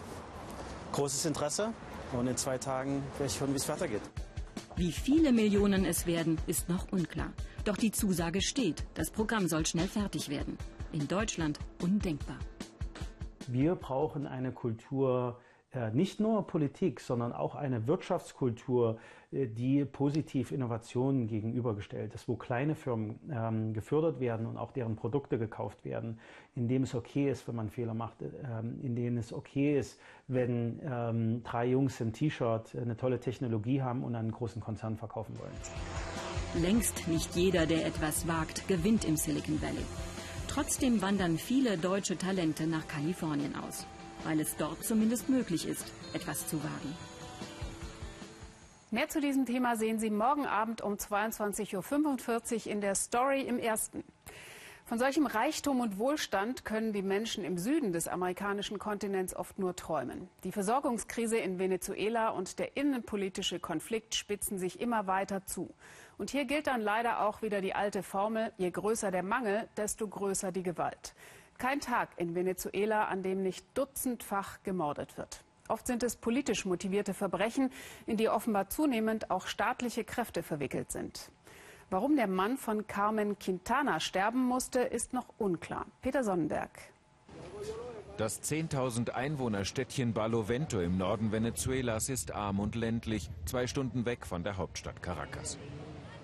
großes 0.92 1.24
Interesse 1.24 1.72
und 2.12 2.28
in 2.28 2.36
zwei 2.36 2.56
Tagen 2.56 3.02
werde 3.18 3.32
ich 3.32 3.40
hören, 3.40 3.52
wie 3.52 3.56
es 3.56 3.68
weitergeht. 3.68 4.02
Wie 4.80 4.92
viele 4.92 5.30
Millionen 5.30 5.84
es 5.84 6.06
werden, 6.06 6.38
ist 6.46 6.70
noch 6.70 6.90
unklar. 6.90 7.34
Doch 7.66 7.76
die 7.76 7.90
Zusage 7.90 8.40
steht, 8.40 8.86
das 8.94 9.10
Programm 9.10 9.46
soll 9.46 9.66
schnell 9.66 9.88
fertig 9.88 10.30
werden. 10.30 10.56
In 10.92 11.06
Deutschland 11.06 11.58
undenkbar. 11.82 12.38
Wir 13.46 13.74
brauchen 13.74 14.26
eine 14.26 14.52
Kultur, 14.52 15.38
nicht 15.92 16.18
nur 16.18 16.46
Politik, 16.46 17.00
sondern 17.00 17.32
auch 17.32 17.54
eine 17.54 17.86
Wirtschaftskultur, 17.86 18.98
äh, 19.32 19.46
die 19.46 19.84
positiv 19.84 20.52
Innovationen 20.52 21.26
gegenübergestellt 21.26 22.14
ist, 22.14 22.28
wo 22.28 22.36
kleine 22.36 22.74
Firmen 22.74 23.18
ähm, 23.30 23.72
gefördert 23.72 24.20
werden 24.20 24.46
und 24.46 24.56
auch 24.56 24.72
deren 24.72 24.96
Produkte 24.96 25.38
gekauft 25.38 25.84
werden, 25.84 26.18
in 26.54 26.68
dem 26.68 26.82
es 26.82 26.94
okay 26.94 27.30
ist, 27.30 27.46
wenn 27.48 27.56
man 27.56 27.70
Fehler 27.70 27.94
macht, 27.94 28.22
ähm, 28.22 28.80
in 28.82 28.96
denen 28.96 29.18
es 29.18 29.32
okay 29.32 29.78
ist, 29.78 30.00
wenn 30.28 30.80
ähm, 30.84 31.42
drei 31.44 31.66
Jungs 31.66 32.00
im 32.00 32.12
T-Shirt 32.12 32.74
eine 32.76 32.96
tolle 32.96 33.20
Technologie 33.20 33.82
haben 33.82 34.02
und 34.02 34.14
einen 34.14 34.32
großen 34.32 34.60
Konzern 34.60 34.96
verkaufen 34.96 35.38
wollen. 35.38 36.64
Längst 36.64 37.06
nicht 37.06 37.36
jeder, 37.36 37.66
der 37.66 37.86
etwas 37.86 38.26
wagt, 38.26 38.66
gewinnt 38.66 39.04
im 39.04 39.16
Silicon 39.16 39.62
Valley. 39.62 39.84
Trotzdem 40.48 41.00
wandern 41.00 41.38
viele 41.38 41.78
deutsche 41.78 42.18
Talente 42.18 42.66
nach 42.66 42.88
Kalifornien 42.88 43.54
aus 43.54 43.86
weil 44.24 44.40
es 44.40 44.56
dort 44.56 44.84
zumindest 44.84 45.28
möglich 45.28 45.66
ist, 45.66 45.86
etwas 46.12 46.46
zu 46.46 46.62
wagen. 46.62 46.96
Mehr 48.92 49.08
zu 49.08 49.20
diesem 49.20 49.46
Thema 49.46 49.76
sehen 49.76 50.00
Sie 50.00 50.10
morgen 50.10 50.46
Abend 50.46 50.82
um 50.82 50.94
22.45 50.94 52.66
Uhr 52.66 52.72
in 52.72 52.80
der 52.80 52.96
Story 52.96 53.42
im 53.42 53.58
Ersten. 53.58 54.02
Von 54.90 54.98
solchem 54.98 55.26
Reichtum 55.26 55.78
und 55.78 55.98
Wohlstand 55.98 56.64
können 56.64 56.92
die 56.92 57.02
Menschen 57.02 57.44
im 57.44 57.58
Süden 57.58 57.92
des 57.92 58.08
amerikanischen 58.08 58.80
Kontinents 58.80 59.36
oft 59.36 59.56
nur 59.60 59.76
träumen. 59.76 60.28
Die 60.42 60.50
Versorgungskrise 60.50 61.38
in 61.38 61.60
Venezuela 61.60 62.30
und 62.30 62.58
der 62.58 62.76
innenpolitische 62.76 63.60
Konflikt 63.60 64.16
spitzen 64.16 64.58
sich 64.58 64.80
immer 64.80 65.06
weiter 65.06 65.46
zu. 65.46 65.72
Und 66.18 66.30
hier 66.30 66.44
gilt 66.44 66.66
dann 66.66 66.80
leider 66.80 67.20
auch 67.20 67.40
wieder 67.40 67.60
die 67.60 67.76
alte 67.76 68.02
Formel, 68.02 68.52
je 68.58 68.72
größer 68.72 69.12
der 69.12 69.22
Mangel, 69.22 69.68
desto 69.76 70.08
größer 70.08 70.50
die 70.50 70.64
Gewalt. 70.64 71.14
Kein 71.60 71.80
Tag 71.80 72.08
in 72.16 72.34
Venezuela, 72.34 73.04
an 73.08 73.22
dem 73.22 73.42
nicht 73.42 73.66
dutzendfach 73.74 74.62
gemordet 74.62 75.18
wird. 75.18 75.44
Oft 75.68 75.86
sind 75.86 76.02
es 76.02 76.16
politisch 76.16 76.64
motivierte 76.64 77.12
Verbrechen, 77.12 77.70
in 78.06 78.16
die 78.16 78.30
offenbar 78.30 78.70
zunehmend 78.70 79.30
auch 79.30 79.46
staatliche 79.46 80.02
Kräfte 80.02 80.42
verwickelt 80.42 80.90
sind. 80.90 81.30
Warum 81.90 82.16
der 82.16 82.28
Mann 82.28 82.56
von 82.56 82.86
Carmen 82.86 83.38
Quintana 83.38 84.00
sterben 84.00 84.42
musste, 84.42 84.80
ist 84.80 85.12
noch 85.12 85.26
unklar. 85.36 85.84
Peter 86.00 86.24
Sonnenberg. 86.24 86.70
Das 88.16 88.42
10.000 88.42 89.10
Einwohner-Städtchen 89.10 90.14
Barlovento 90.14 90.80
im 90.80 90.96
Norden 90.96 91.30
Venezuelas 91.30 92.08
ist 92.08 92.32
arm 92.32 92.58
und 92.58 92.74
ländlich, 92.74 93.28
zwei 93.44 93.66
Stunden 93.66 94.06
weg 94.06 94.24
von 94.24 94.44
der 94.44 94.56
Hauptstadt 94.56 95.02
Caracas. 95.02 95.58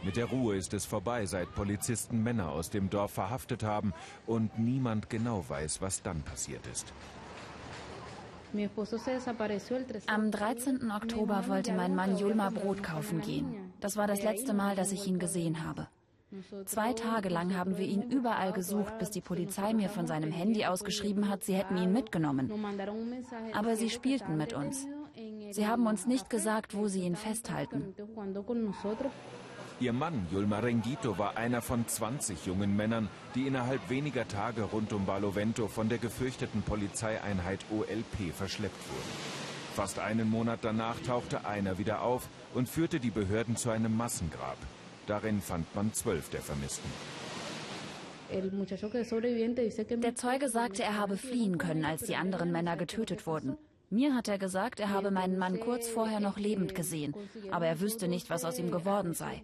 Mit 0.02 0.16
der 0.16 0.26
Ruhe 0.26 0.56
ist 0.56 0.74
es 0.74 0.84
vorbei, 0.84 1.26
seit 1.26 1.52
Polizisten 1.54 2.22
Männer 2.22 2.50
aus 2.50 2.70
dem 2.70 2.90
Dorf 2.90 3.12
verhaftet 3.12 3.62
haben 3.62 3.92
und 4.26 4.58
niemand 4.58 5.10
genau 5.10 5.44
weiß, 5.48 5.80
was 5.80 6.02
dann 6.02 6.22
passiert 6.22 6.66
ist. 6.66 6.92
Am 10.06 10.30
13. 10.30 10.90
Oktober 10.90 11.48
wollte 11.48 11.72
mein 11.72 11.94
Mann 11.94 12.16
Julma 12.16 12.50
Brot 12.50 12.82
kaufen 12.82 13.20
gehen. 13.20 13.72
Das 13.80 13.96
war 13.96 14.06
das 14.06 14.22
letzte 14.22 14.54
Mal, 14.54 14.76
dass 14.76 14.92
ich 14.92 15.06
ihn 15.06 15.18
gesehen 15.18 15.64
habe. 15.66 15.88
Zwei 16.64 16.92
Tage 16.92 17.28
lang 17.28 17.56
haben 17.56 17.78
wir 17.78 17.86
ihn 17.86 18.02
überall 18.02 18.52
gesucht, 18.52 18.98
bis 18.98 19.10
die 19.10 19.20
Polizei 19.20 19.74
mir 19.74 19.88
von 19.88 20.06
seinem 20.06 20.32
Handy 20.32 20.64
ausgeschrieben 20.64 21.28
hat, 21.28 21.44
sie 21.44 21.54
hätten 21.54 21.76
ihn 21.76 21.92
mitgenommen. 21.92 22.50
Aber 23.54 23.76
sie 23.76 23.90
spielten 23.90 24.36
mit 24.36 24.52
uns. 24.52 24.86
Sie 25.50 25.66
haben 25.66 25.86
uns 25.86 26.06
nicht 26.06 26.28
gesagt, 26.28 26.76
wo 26.76 26.88
sie 26.88 27.02
ihn 27.02 27.16
festhalten. 27.16 27.94
Ihr 29.78 29.92
Mann, 29.92 30.26
Yulma 30.32 30.60
Rengito, 30.60 31.18
war 31.18 31.36
einer 31.36 31.60
von 31.60 31.86
20 31.86 32.46
jungen 32.46 32.74
Männern, 32.76 33.10
die 33.34 33.46
innerhalb 33.46 33.90
weniger 33.90 34.26
Tage 34.26 34.62
rund 34.62 34.94
um 34.94 35.04
Barlovento 35.04 35.68
von 35.68 35.90
der 35.90 35.98
gefürchteten 35.98 36.62
Polizeieinheit 36.62 37.60
OLP 37.70 38.32
verschleppt 38.34 38.88
wurden. 38.88 39.46
Fast 39.74 39.98
einen 39.98 40.30
Monat 40.30 40.60
danach 40.62 40.98
tauchte 41.00 41.44
einer 41.44 41.76
wieder 41.76 42.00
auf 42.00 42.26
und 42.54 42.70
führte 42.70 43.00
die 43.00 43.10
Behörden 43.10 43.56
zu 43.56 43.68
einem 43.68 43.94
Massengrab. 43.94 44.56
Darin 45.06 45.42
fand 45.42 45.74
man 45.74 45.92
zwölf 45.92 46.30
der 46.30 46.40
Vermissten. 46.40 46.90
Der 48.30 50.14
Zeuge 50.14 50.48
sagte, 50.48 50.82
er 50.84 50.96
habe 50.96 51.18
fliehen 51.18 51.58
können, 51.58 51.84
als 51.84 52.04
die 52.04 52.16
anderen 52.16 52.50
Männer 52.50 52.78
getötet 52.78 53.26
wurden. 53.26 53.58
Mir 53.88 54.14
hat 54.14 54.26
er 54.26 54.38
gesagt, 54.38 54.80
er 54.80 54.90
habe 54.90 55.12
meinen 55.12 55.38
Mann 55.38 55.60
kurz 55.60 55.88
vorher 55.88 56.18
noch 56.18 56.38
lebend 56.38 56.74
gesehen, 56.74 57.14
aber 57.52 57.66
er 57.66 57.80
wüsste 57.80 58.08
nicht, 58.08 58.30
was 58.30 58.44
aus 58.44 58.58
ihm 58.58 58.72
geworden 58.72 59.14
sei. 59.14 59.42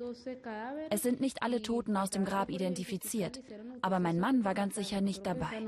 Es 0.91 1.03
sind 1.03 1.21
nicht 1.21 1.43
alle 1.43 1.63
Toten 1.63 1.97
aus 1.97 2.11
dem 2.11 2.25
Grab 2.25 2.51
identifiziert, 2.51 3.41
aber 3.83 4.01
mein 4.01 4.19
Mann 4.19 4.45
war 4.45 4.55
ganz 4.55 4.75
sicher 4.75 5.01
nicht 5.01 5.25
dabei. 5.27 5.63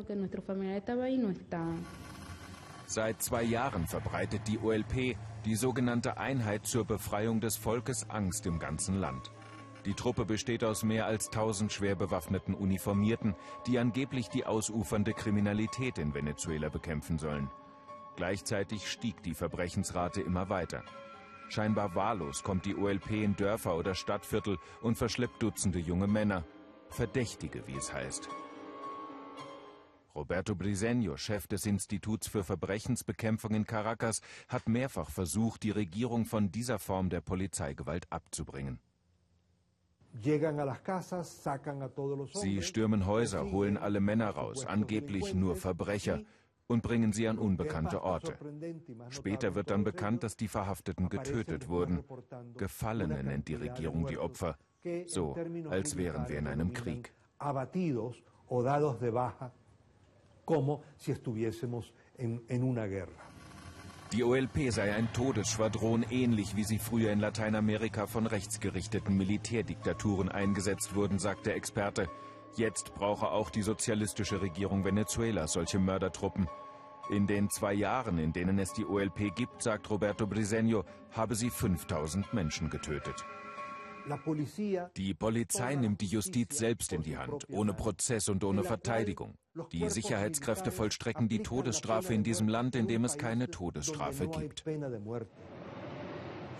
Seit 2.86 3.22
zwei 3.22 3.42
Jahren 3.44 3.86
verbreitet 3.86 4.42
die 4.48 4.58
OLP, 4.58 5.16
die 5.44 5.54
sogenannte 5.54 6.18
Einheit 6.18 6.66
zur 6.66 6.84
Befreiung 6.84 7.40
des 7.40 7.56
Volkes, 7.56 8.10
Angst 8.10 8.44
im 8.46 8.58
ganzen 8.58 8.98
Land. 8.98 9.30
Die 9.84 9.94
Truppe 9.94 10.24
besteht 10.24 10.64
aus 10.64 10.82
mehr 10.82 11.06
als 11.06 11.26
1000 11.26 11.72
schwer 11.72 11.94
bewaffneten 11.94 12.54
Uniformierten, 12.54 13.34
die 13.66 13.78
angeblich 13.78 14.30
die 14.30 14.46
ausufernde 14.46 15.12
Kriminalität 15.12 15.98
in 15.98 16.14
Venezuela 16.14 16.70
bekämpfen 16.70 17.18
sollen. 17.18 17.50
Gleichzeitig 18.16 18.90
stieg 18.90 19.22
die 19.22 19.34
Verbrechensrate 19.34 20.20
immer 20.20 20.48
weiter. 20.48 20.82
Scheinbar 21.48 21.94
wahllos 21.94 22.42
kommt 22.42 22.64
die 22.64 22.76
OLP 22.76 23.10
in 23.10 23.36
Dörfer 23.36 23.76
oder 23.76 23.94
Stadtviertel 23.94 24.58
und 24.82 24.96
verschleppt 24.96 25.42
Dutzende 25.42 25.78
junge 25.78 26.06
Männer. 26.06 26.44
Verdächtige, 26.88 27.66
wie 27.66 27.76
es 27.76 27.92
heißt. 27.92 28.28
Roberto 30.14 30.54
Briseño, 30.54 31.16
Chef 31.16 31.48
des 31.48 31.66
Instituts 31.66 32.28
für 32.28 32.44
Verbrechensbekämpfung 32.44 33.52
in 33.52 33.66
Caracas, 33.66 34.20
hat 34.48 34.68
mehrfach 34.68 35.10
versucht, 35.10 35.64
die 35.64 35.72
Regierung 35.72 36.24
von 36.24 36.52
dieser 36.52 36.78
Form 36.78 37.10
der 37.10 37.20
Polizeigewalt 37.20 38.06
abzubringen. 38.10 38.78
Sie 42.34 42.62
stürmen 42.62 43.06
Häuser, 43.06 43.50
holen 43.50 43.76
alle 43.76 44.00
Männer 44.00 44.30
raus, 44.30 44.64
angeblich 44.64 45.34
nur 45.34 45.56
Verbrecher, 45.56 46.20
und 46.66 46.82
bringen 46.82 47.12
sie 47.12 47.28
an 47.28 47.38
unbekannte 47.38 48.02
Orte. 48.02 48.38
Später 49.10 49.54
wird 49.54 49.70
dann 49.70 49.84
bekannt, 49.84 50.22
dass 50.22 50.36
die 50.36 50.48
Verhafteten 50.48 51.08
getötet 51.08 51.68
wurden. 51.68 52.04
Gefallene 52.56 53.22
nennt 53.22 53.48
die 53.48 53.54
Regierung 53.54 54.06
die 54.06 54.18
Opfer, 54.18 54.56
so 55.06 55.36
als 55.68 55.96
wären 55.96 56.28
wir 56.28 56.38
in 56.38 56.46
einem 56.46 56.72
Krieg. 56.72 57.12
Die 64.12 64.22
OLP 64.22 64.70
sei 64.70 64.94
ein 64.94 65.12
Todesschwadron, 65.12 66.04
ähnlich 66.08 66.54
wie 66.54 66.62
sie 66.62 66.78
früher 66.78 67.10
in 67.10 67.18
Lateinamerika 67.18 68.06
von 68.06 68.26
rechtsgerichteten 68.26 69.16
Militärdiktaturen 69.16 70.28
eingesetzt 70.28 70.94
wurden, 70.94 71.18
sagt 71.18 71.46
der 71.46 71.56
Experte. 71.56 72.08
Jetzt 72.56 72.94
brauche 72.94 73.30
auch 73.30 73.50
die 73.50 73.62
sozialistische 73.62 74.40
Regierung 74.40 74.84
Venezuelas 74.84 75.54
solche 75.54 75.80
Mördertruppen. 75.80 76.48
In 77.10 77.26
den 77.26 77.50
zwei 77.50 77.74
Jahren, 77.74 78.18
in 78.18 78.32
denen 78.32 78.58
es 78.58 78.72
die 78.72 78.86
OLP 78.86 79.34
gibt, 79.34 79.62
sagt 79.62 79.90
Roberto 79.90 80.24
Briseño, 80.24 80.84
habe 81.10 81.34
sie 81.34 81.50
5000 81.50 82.32
Menschen 82.32 82.70
getötet. 82.70 83.24
Die 84.96 85.14
Polizei 85.14 85.74
nimmt 85.74 86.00
die 86.00 86.06
Justiz 86.06 86.58
selbst 86.58 86.92
in 86.92 87.02
die 87.02 87.16
Hand, 87.16 87.48
ohne 87.50 87.72
Prozess 87.72 88.28
und 88.28 88.44
ohne 88.44 88.62
Verteidigung. 88.62 89.36
Die 89.72 89.88
Sicherheitskräfte 89.88 90.70
vollstrecken 90.70 91.28
die 91.28 91.42
Todesstrafe 91.42 92.14
in 92.14 92.22
diesem 92.22 92.48
Land, 92.48 92.76
in 92.76 92.86
dem 92.86 93.04
es 93.04 93.18
keine 93.18 93.50
Todesstrafe 93.50 94.28
gibt. 94.28 94.64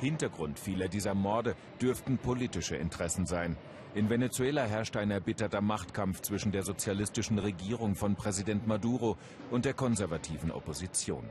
Hintergrund 0.01 0.59
vieler 0.59 0.89
dieser 0.89 1.15
Morde 1.15 1.57
dürften 1.81 2.19
politische 2.19 2.77
Interessen 2.77 3.27
sein. 3.27 3.57
In 3.95 4.11
Venezuela 4.11 4.65
herrscht 4.65 4.97
ein 4.97 5.11
erbitterter 5.11 5.61
Machtkampf 5.61 6.21
zwischen 6.21 6.51
der 6.51 6.65
sozialistischen 6.65 7.39
Regierung 7.39 7.95
von 7.95 8.17
Präsident 8.17 8.67
Maduro 8.67 9.17
und 9.51 9.65
der 9.65 9.75
konservativen 9.75 10.51
Opposition. 10.51 11.25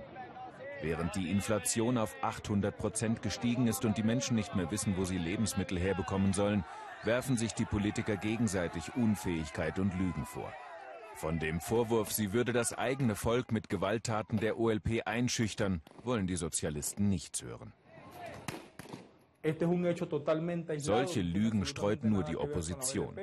Während 0.82 1.16
die 1.16 1.30
Inflation 1.30 1.98
auf 1.98 2.16
800 2.22 2.78
Prozent 2.78 3.22
gestiegen 3.22 3.68
ist 3.68 3.86
und 3.86 3.98
die 3.98 4.04
Menschen 4.04 4.36
nicht 4.36 4.56
mehr 4.56 4.70
wissen, 4.72 4.96
wo 4.98 5.04
sie 5.04 5.18
Lebensmittel 5.18 5.80
herbekommen 5.80 6.34
sollen, 6.34 6.64
werfen 7.04 7.38
sich 7.38 7.54
die 7.54 7.66
Politiker 7.66 8.18
gegenseitig 8.18 8.96
Unfähigkeit 8.96 9.78
und 9.80 9.94
Lügen 9.98 10.26
vor. 10.26 10.52
Von 11.16 11.40
dem 11.40 11.60
Vorwurf, 11.60 12.12
sie 12.12 12.34
würde 12.34 12.54
das 12.54 12.74
eigene 12.74 13.16
Volk 13.16 13.52
mit 13.52 13.70
Gewalttaten 13.70 14.40
der 14.40 14.58
OLP 14.58 15.04
einschüchtern, 15.06 15.82
wollen 16.04 16.28
die 16.28 16.36
Sozialisten 16.36 17.08
nichts 17.10 17.44
hören. 17.44 17.72
Solche 20.78 21.22
Lügen 21.22 21.66
streut 21.66 22.04
nur 22.04 22.24
die 22.24 22.38
Opposition. 22.38 23.16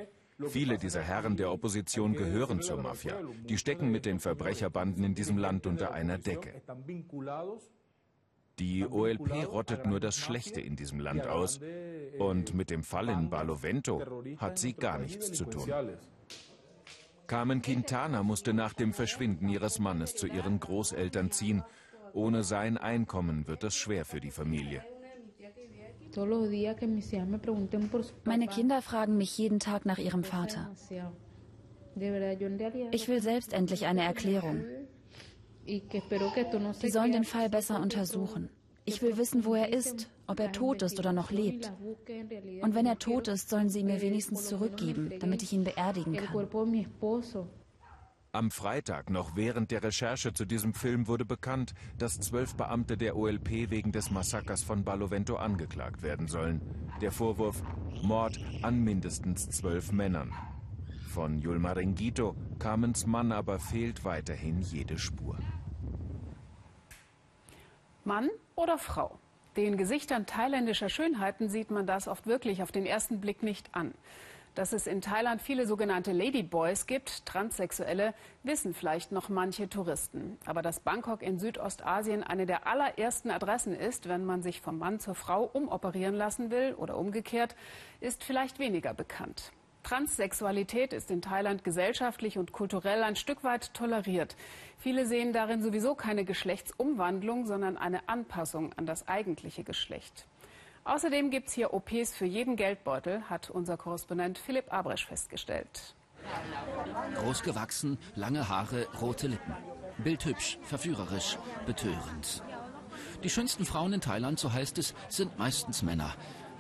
Viele 0.49 0.79
dieser 0.79 1.03
Herren 1.03 1.37
der 1.37 1.53
Opposition 1.53 2.15
gehören 2.15 2.63
zur 2.63 2.79
Mafia. 2.79 3.15
Die 3.45 3.59
stecken 3.59 3.91
mit 3.91 4.07
den 4.07 4.21
Verbrecherbanden 4.21 5.05
in 5.05 5.15
diesem 5.15 5.39
Land 5.39 5.67
unter 5.67 5.93
einer 5.93 6.19
Decke. 6.19 6.63
Die 8.59 8.87
OLP 8.87 9.47
rottet 9.47 9.87
nur 9.87 10.01
das 10.01 10.17
Schlechte 10.17 10.61
in 10.61 10.77
diesem 10.77 11.01
Land 11.01 11.27
aus. 11.27 11.61
Und 12.19 12.55
mit 12.55 12.71
dem 12.71 12.83
Fall 12.83 13.09
in 13.09 13.31
Barlovento 13.31 14.23
hat 14.37 14.59
sie 14.59 14.75
gar 14.75 14.99
nichts 14.99 15.33
zu 15.33 15.47
tun. 15.47 15.73
Carmen 17.27 17.63
Quintana 17.63 18.23
musste 18.23 18.53
nach 18.53 18.75
dem 18.75 18.93
Verschwinden 18.93 19.49
ihres 19.49 19.79
Mannes 19.79 20.17
zu 20.17 20.27
ihren 20.27 20.59
Großeltern 20.61 21.31
ziehen. 21.31 21.63
Ohne 22.13 22.43
sein 22.43 22.77
Einkommen 22.77 23.47
wird 23.47 23.63
es 23.65 23.77
schwer 23.77 24.05
für 24.05 24.21
die 24.21 24.33
Familie. 24.33 24.85
Meine 28.25 28.47
Kinder 28.47 28.83
fragen 28.83 29.17
mich 29.17 29.39
jeden 29.39 29.59
Tag 29.61 29.87
nach 29.87 29.99
ihrem 29.99 30.25
Vater. 30.25 30.71
Ich 32.93 33.09
will 33.09 33.23
selbst 33.23 33.53
endlich 33.53 33.87
eine 33.87 34.03
Erklärung. 34.03 34.65
Sie 35.67 36.91
sollen 36.91 37.13
den 37.13 37.25
Fall 37.25 37.49
besser 37.51 37.81
untersuchen. 37.81 38.51
Ich 38.85 39.03
will 39.03 39.17
wissen, 39.19 39.45
wo 39.45 39.55
er 39.55 39.73
ist, 39.73 40.09
ob 40.27 40.41
er 40.41 40.53
tot 40.53 40.83
ist 40.83 40.99
oder 40.99 41.13
noch 41.13 41.31
lebt. 41.31 41.73
Und 42.63 42.75
wenn 42.75 42.87
er 42.87 42.99
tot 42.99 43.29
ist, 43.29 43.51
sollen 43.51 43.69
sie 43.69 43.81
ihn 43.81 43.87
mir 43.87 44.01
wenigstens 44.01 44.49
zurückgeben, 44.49 45.13
damit 45.21 45.43
ich 45.43 45.53
ihn 45.53 45.65
beerdigen 45.65 46.15
kann. 46.15 46.49
Am 48.33 48.53
Freitag, 48.53 49.11
noch 49.11 49.35
während 49.35 49.73
der 49.73 49.83
Recherche 49.83 50.33
zu 50.33 50.45
diesem 50.45 50.73
Film, 50.73 51.09
wurde 51.09 51.25
bekannt, 51.25 51.75
dass 51.99 52.21
zwölf 52.21 52.55
Beamte 52.55 52.97
der 52.97 53.17
OLP 53.17 53.71
wegen 53.71 53.91
des 53.91 54.13
Massakers 54.13 54.63
von 54.63 54.85
Barlovento 54.85 55.35
angeklagt 55.35 56.05
werden 56.05 56.29
sollen. 56.29 56.61
Der 57.01 57.11
Vorwurf 57.11 57.61
Mord 58.03 58.39
an 58.63 58.85
mindestens 58.85 59.51
zwölf 59.51 59.91
Männern. 59.91 60.33
Von 61.09 61.41
Yulma 61.41 61.73
Rengito, 61.73 62.37
Carmens 62.61 63.05
Mann, 63.05 63.33
aber 63.33 63.59
fehlt 63.59 64.05
weiterhin 64.05 64.61
jede 64.61 64.97
Spur. 64.97 65.37
Mann 68.05 68.31
oder 68.55 68.79
Frau? 68.79 69.19
Den 69.57 69.77
Gesichtern 69.77 70.27
thailändischer 70.27 70.89
Schönheiten 70.89 71.49
sieht 71.49 71.73
man 71.73 71.85
das 71.85 72.07
oft 72.07 72.29
wirklich 72.29 72.63
auf 72.63 72.71
den 72.71 72.87
ersten 72.87 73.21
Blick 73.21 73.43
nicht 73.43 73.75
an. 73.75 73.93
Dass 74.55 74.73
es 74.73 74.87
in 74.87 75.01
Thailand 75.01 75.41
viele 75.41 75.67
sogenannte 75.67 76.13
Ladyboys 76.13 76.87
gibt, 76.87 77.25
Transsexuelle, 77.25 78.15
wissen 78.43 78.75
vielleicht 78.75 79.13
noch 79.13 79.29
manche 79.29 79.69
Touristen. 79.69 80.39
Aber 80.45 80.61
dass 80.61 80.81
Bangkok 80.81 81.23
in 81.23 81.39
Südostasien 81.39 82.25
eine 82.25 82.47
der 82.47 82.67
allerersten 82.67 83.31
Adressen 83.31 83.75
ist, 83.75 84.09
wenn 84.09 84.25
man 84.25 84.43
sich 84.43 84.61
vom 84.61 84.79
Mann 84.79 84.99
zur 84.99 85.15
Frau 85.15 85.45
umoperieren 85.45 86.15
lassen 86.15 86.51
will 86.51 86.75
oder 86.75 86.97
umgekehrt, 86.97 87.55
ist 88.01 88.25
vielleicht 88.25 88.59
weniger 88.59 88.93
bekannt. 88.93 89.53
Transsexualität 89.83 90.93
ist 90.93 91.11
in 91.11 91.23
Thailand 91.23 91.65
gesellschaftlich 91.65 92.37
und 92.37 92.53
kulturell 92.53 93.03
ein 93.03 93.17
Stück 93.17 93.45
weit 93.45 93.73
toleriert. 93.73 94.37
Viele 94.79 95.07
sehen 95.07 95.33
darin 95.33 95.63
sowieso 95.63 95.95
keine 95.95 96.25
Geschlechtsumwandlung, 96.25 97.47
sondern 97.47 97.77
eine 97.77 98.09
Anpassung 98.09 98.73
an 98.75 98.87
das 98.87 99.09
eigentliche 99.09 99.65
Geschlecht. 99.65 100.27
Außerdem 100.85 101.31
gibt 101.31 101.49
es 101.49 101.55
hier 101.55 101.75
OPs 101.75 102.17
für 102.17 102.25
jeden 102.25 102.57
Geldbeutel, 102.57 103.23
hat 103.29 103.51
unser 103.51 103.77
Korrespondent 103.77 104.39
Philipp 104.39 104.73
Abresch 104.73 105.07
festgestellt. 105.07 105.95
Groß 107.17 107.43
gewachsen, 107.43 107.99
lange 108.15 108.49
Haare, 108.49 108.87
rote 109.01 109.29
Lippen. 109.29 109.55
Bildhübsch, 109.99 110.59
verführerisch, 110.63 111.39
betörend. 111.67 112.43
Die 113.23 113.31
schönsten 113.31 113.65
Frauen 113.65 113.93
in 113.93 114.01
Thailand, 114.01 114.39
so 114.39 114.53
heißt 114.53 114.79
es, 114.79 114.95
sind 115.09 115.39
meistens 115.39 115.83
Männer. 115.83 116.15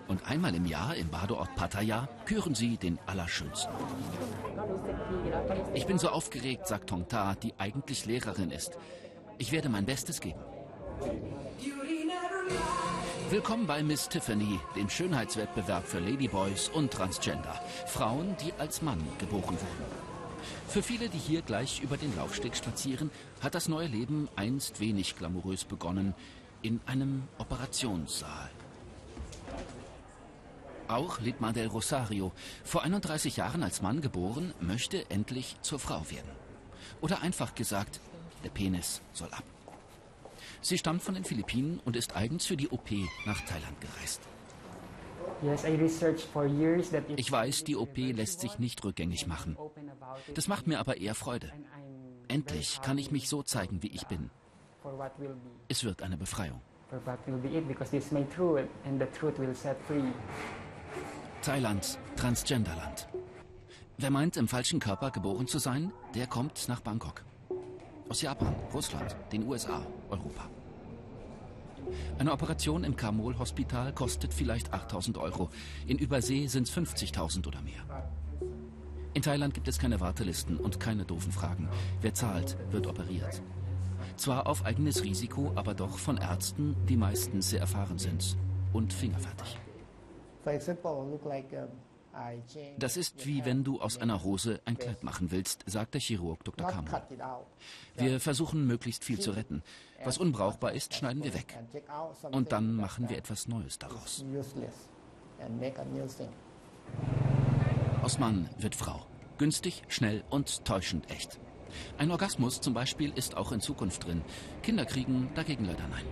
Und 0.08 0.28
einmal 0.28 0.54
im 0.54 0.66
Jahr 0.66 0.96
im 0.96 1.08
Badeort 1.08 1.54
Pattaya 1.54 2.08
küren 2.26 2.54
sie 2.54 2.76
den 2.76 2.98
Allerschönsten. 3.06 3.72
Ich 5.72 5.86
bin 5.86 5.98
so 5.98 6.08
aufgeregt, 6.08 6.66
sagt 6.66 6.88
Tong 6.88 7.08
Ta, 7.08 7.36
die 7.36 7.54
eigentlich 7.58 8.06
Lehrerin 8.06 8.50
ist. 8.50 8.76
Ich 9.38 9.52
werde 9.52 9.68
mein 9.68 9.86
Bestes 9.86 10.20
geben. 10.20 10.40
Willkommen 13.30 13.68
bei 13.68 13.80
Miss 13.84 14.08
Tiffany, 14.08 14.58
dem 14.74 14.90
Schönheitswettbewerb 14.90 15.86
für 15.86 16.00
Ladyboys 16.00 16.68
und 16.68 16.92
Transgender. 16.92 17.60
Frauen, 17.86 18.36
die 18.42 18.52
als 18.58 18.82
Mann 18.82 19.00
geboren 19.20 19.54
wurden. 19.54 19.84
Für 20.66 20.82
viele, 20.82 21.08
die 21.08 21.18
hier 21.18 21.42
gleich 21.42 21.80
über 21.80 21.96
den 21.96 22.14
Laufsteg 22.16 22.56
spazieren, 22.56 23.12
hat 23.40 23.54
das 23.54 23.68
neue 23.68 23.86
Leben 23.86 24.28
einst 24.34 24.80
wenig 24.80 25.16
glamourös 25.16 25.64
begonnen. 25.64 26.16
In 26.62 26.80
einem 26.86 27.22
Operationssaal. 27.38 28.50
Auch 30.88 31.20
Lidmar 31.20 31.52
del 31.52 31.68
Rosario, 31.68 32.32
vor 32.64 32.82
31 32.82 33.36
Jahren 33.36 33.62
als 33.62 33.80
Mann 33.80 34.00
geboren, 34.00 34.54
möchte 34.58 35.08
endlich 35.08 35.54
zur 35.62 35.78
Frau 35.78 36.02
werden. 36.10 36.32
Oder 37.00 37.22
einfach 37.22 37.54
gesagt, 37.54 38.00
der 38.42 38.50
Penis 38.50 39.02
soll 39.12 39.28
ab. 39.30 39.44
Sie 40.62 40.78
stammt 40.78 41.02
von 41.02 41.14
den 41.14 41.24
Philippinen 41.24 41.80
und 41.84 41.96
ist 41.96 42.16
eigens 42.16 42.46
für 42.46 42.56
die 42.56 42.68
OP 42.68 42.90
nach 43.24 43.40
Thailand 43.42 43.80
gereist. 43.80 44.20
Ich 47.16 47.32
weiß, 47.32 47.64
die 47.64 47.76
OP 47.76 47.96
lässt 47.96 48.40
sich 48.40 48.58
nicht 48.58 48.84
rückgängig 48.84 49.26
machen. 49.26 49.56
Das 50.34 50.48
macht 50.48 50.66
mir 50.66 50.78
aber 50.78 50.98
eher 50.98 51.14
Freude. 51.14 51.52
Endlich 52.28 52.80
kann 52.82 52.98
ich 52.98 53.10
mich 53.10 53.28
so 53.28 53.42
zeigen, 53.42 53.82
wie 53.82 53.88
ich 53.88 54.06
bin. 54.06 54.30
Es 55.68 55.84
wird 55.84 56.02
eine 56.02 56.16
Befreiung. 56.16 56.60
Thailand, 61.42 61.98
Transgenderland. 62.16 63.08
Wer 63.96 64.10
meint, 64.10 64.36
im 64.36 64.48
falschen 64.48 64.80
Körper 64.80 65.10
geboren 65.10 65.46
zu 65.46 65.58
sein, 65.58 65.92
der 66.14 66.26
kommt 66.26 66.68
nach 66.68 66.80
Bangkok. 66.80 67.24
Aus 68.10 68.22
Japan, 68.22 68.52
Russland, 68.74 69.14
den 69.30 69.46
USA, 69.46 69.86
Europa. 70.08 70.50
Eine 72.18 72.32
Operation 72.32 72.82
im 72.82 72.96
Kamol-Hospital 72.96 73.92
kostet 73.92 74.34
vielleicht 74.34 74.72
8000 74.72 75.16
Euro. 75.16 75.48
In 75.86 75.96
Übersee 75.96 76.48
sind 76.48 76.66
es 76.66 76.76
50.000 76.76 77.46
oder 77.46 77.62
mehr. 77.62 77.84
In 79.14 79.22
Thailand 79.22 79.54
gibt 79.54 79.68
es 79.68 79.78
keine 79.78 80.00
Wartelisten 80.00 80.56
und 80.56 80.80
keine 80.80 81.04
doofen 81.04 81.30
Fragen. 81.30 81.68
Wer 82.00 82.12
zahlt, 82.12 82.56
wird 82.72 82.88
operiert. 82.88 83.42
Zwar 84.16 84.48
auf 84.48 84.64
eigenes 84.64 85.04
Risiko, 85.04 85.52
aber 85.54 85.74
doch 85.74 85.96
von 85.96 86.16
Ärzten, 86.16 86.74
die 86.88 86.96
meistens 86.96 87.50
sehr 87.50 87.60
erfahren 87.60 87.98
sind 87.98 88.36
und 88.72 88.92
fingerfertig. 88.92 89.56
Das 92.78 92.96
ist 92.96 93.26
wie 93.26 93.44
wenn 93.44 93.64
du 93.64 93.80
aus 93.80 93.98
einer 93.98 94.22
Hose 94.22 94.60
ein 94.64 94.76
Kleid 94.76 95.02
machen 95.02 95.30
willst, 95.30 95.64
sagt 95.66 95.94
der 95.94 96.00
Chirurg 96.00 96.42
Dr. 96.44 96.66
Kammer. 96.66 97.06
Wir 97.96 98.20
versuchen 98.20 98.66
möglichst 98.66 99.04
viel 99.04 99.20
zu 99.20 99.32
retten. 99.32 99.62
Was 100.04 100.18
unbrauchbar 100.18 100.72
ist, 100.72 100.94
schneiden 100.94 101.22
wir 101.22 101.34
weg. 101.34 101.58
Und 102.32 102.52
dann 102.52 102.74
machen 102.74 103.08
wir 103.08 103.18
etwas 103.18 103.48
Neues 103.48 103.78
daraus. 103.78 104.24
Aus 108.02 108.18
Mann 108.18 108.48
wird 108.58 108.74
Frau. 108.74 109.06
Günstig, 109.38 109.82
schnell 109.88 110.24
und 110.30 110.64
täuschend 110.64 111.10
echt. 111.10 111.38
Ein 111.98 112.10
Orgasmus 112.10 112.60
zum 112.60 112.74
Beispiel 112.74 113.12
ist 113.14 113.36
auch 113.36 113.52
in 113.52 113.60
Zukunft 113.60 114.06
drin. 114.06 114.22
Kinder 114.62 114.84
kriegen 114.84 115.30
dagegen 115.34 115.64
leider 115.64 115.86
nein. 115.88 116.04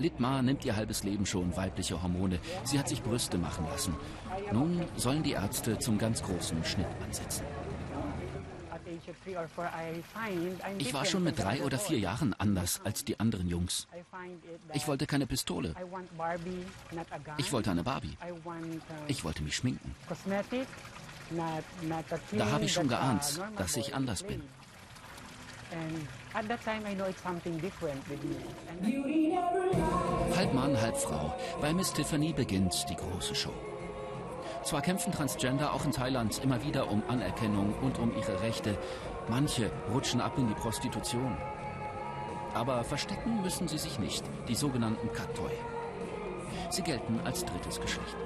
Litmar 0.00 0.42
nimmt 0.42 0.64
ihr 0.64 0.76
halbes 0.76 1.04
Leben 1.04 1.26
schon 1.26 1.54
weibliche 1.56 2.02
Hormone. 2.02 2.40
Sie 2.64 2.78
hat 2.78 2.88
sich 2.88 3.02
Brüste 3.02 3.36
machen 3.36 3.66
lassen. 3.66 3.94
Nun 4.52 4.84
sollen 4.96 5.22
die 5.22 5.32
Ärzte 5.32 5.78
zum 5.78 5.98
ganz 5.98 6.22
großen 6.22 6.64
Schnitt 6.64 6.86
ansetzen. 7.04 7.44
Ich 10.78 10.94
war 10.94 11.04
schon 11.04 11.24
mit 11.24 11.38
drei 11.38 11.62
oder 11.62 11.78
vier 11.78 11.98
Jahren 11.98 12.34
anders 12.34 12.80
als 12.84 13.04
die 13.04 13.18
anderen 13.18 13.48
Jungs. 13.48 13.86
Ich 14.72 14.86
wollte 14.86 15.06
keine 15.06 15.26
Pistole. 15.26 15.74
Ich 17.38 17.52
wollte 17.52 17.70
eine 17.70 17.82
Barbie. 17.82 18.16
Ich 19.06 19.24
wollte 19.24 19.42
mich 19.42 19.56
schminken. 19.56 19.94
Da 22.32 22.50
habe 22.50 22.64
ich 22.64 22.72
schon 22.72 22.88
geahnt, 22.88 23.40
dass 23.56 23.76
ich 23.76 23.94
anders 23.94 24.22
bin. 24.22 24.42
Halb 30.36 30.54
Mann, 30.54 30.80
halb 30.80 30.96
Frau. 30.96 31.34
Bei 31.60 31.72
Miss 31.72 31.92
Tiffany 31.92 32.32
beginnt 32.32 32.86
die 32.88 32.96
große 32.96 33.34
Show. 33.34 33.54
Zwar 34.62 34.82
kämpfen 34.82 35.12
Transgender 35.12 35.72
auch 35.72 35.84
in 35.84 35.92
Thailand 35.92 36.42
immer 36.42 36.62
wieder 36.64 36.90
um 36.90 37.02
Anerkennung 37.08 37.74
und 37.82 37.98
um 37.98 38.16
ihre 38.16 38.40
Rechte. 38.42 38.76
Manche 39.28 39.70
rutschen 39.92 40.20
ab 40.20 40.38
in 40.38 40.48
die 40.48 40.54
Prostitution. 40.54 41.36
Aber 42.54 42.82
verstecken 42.84 43.42
müssen 43.42 43.68
sie 43.68 43.78
sich 43.78 43.98
nicht, 43.98 44.24
die 44.48 44.54
sogenannten 44.54 45.12
Katoi. 45.12 45.50
Sie 46.70 46.82
gelten 46.82 47.20
als 47.24 47.44
drittes 47.44 47.80
Geschlecht. 47.80 48.16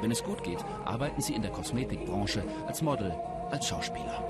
Wenn 0.00 0.10
es 0.10 0.22
gut 0.22 0.42
geht, 0.42 0.64
arbeiten 0.84 1.20
sie 1.20 1.34
in 1.34 1.42
der 1.42 1.50
Kosmetikbranche 1.50 2.42
als 2.66 2.82
Model, 2.82 3.14
als 3.50 3.66
Schauspieler. 3.66 4.22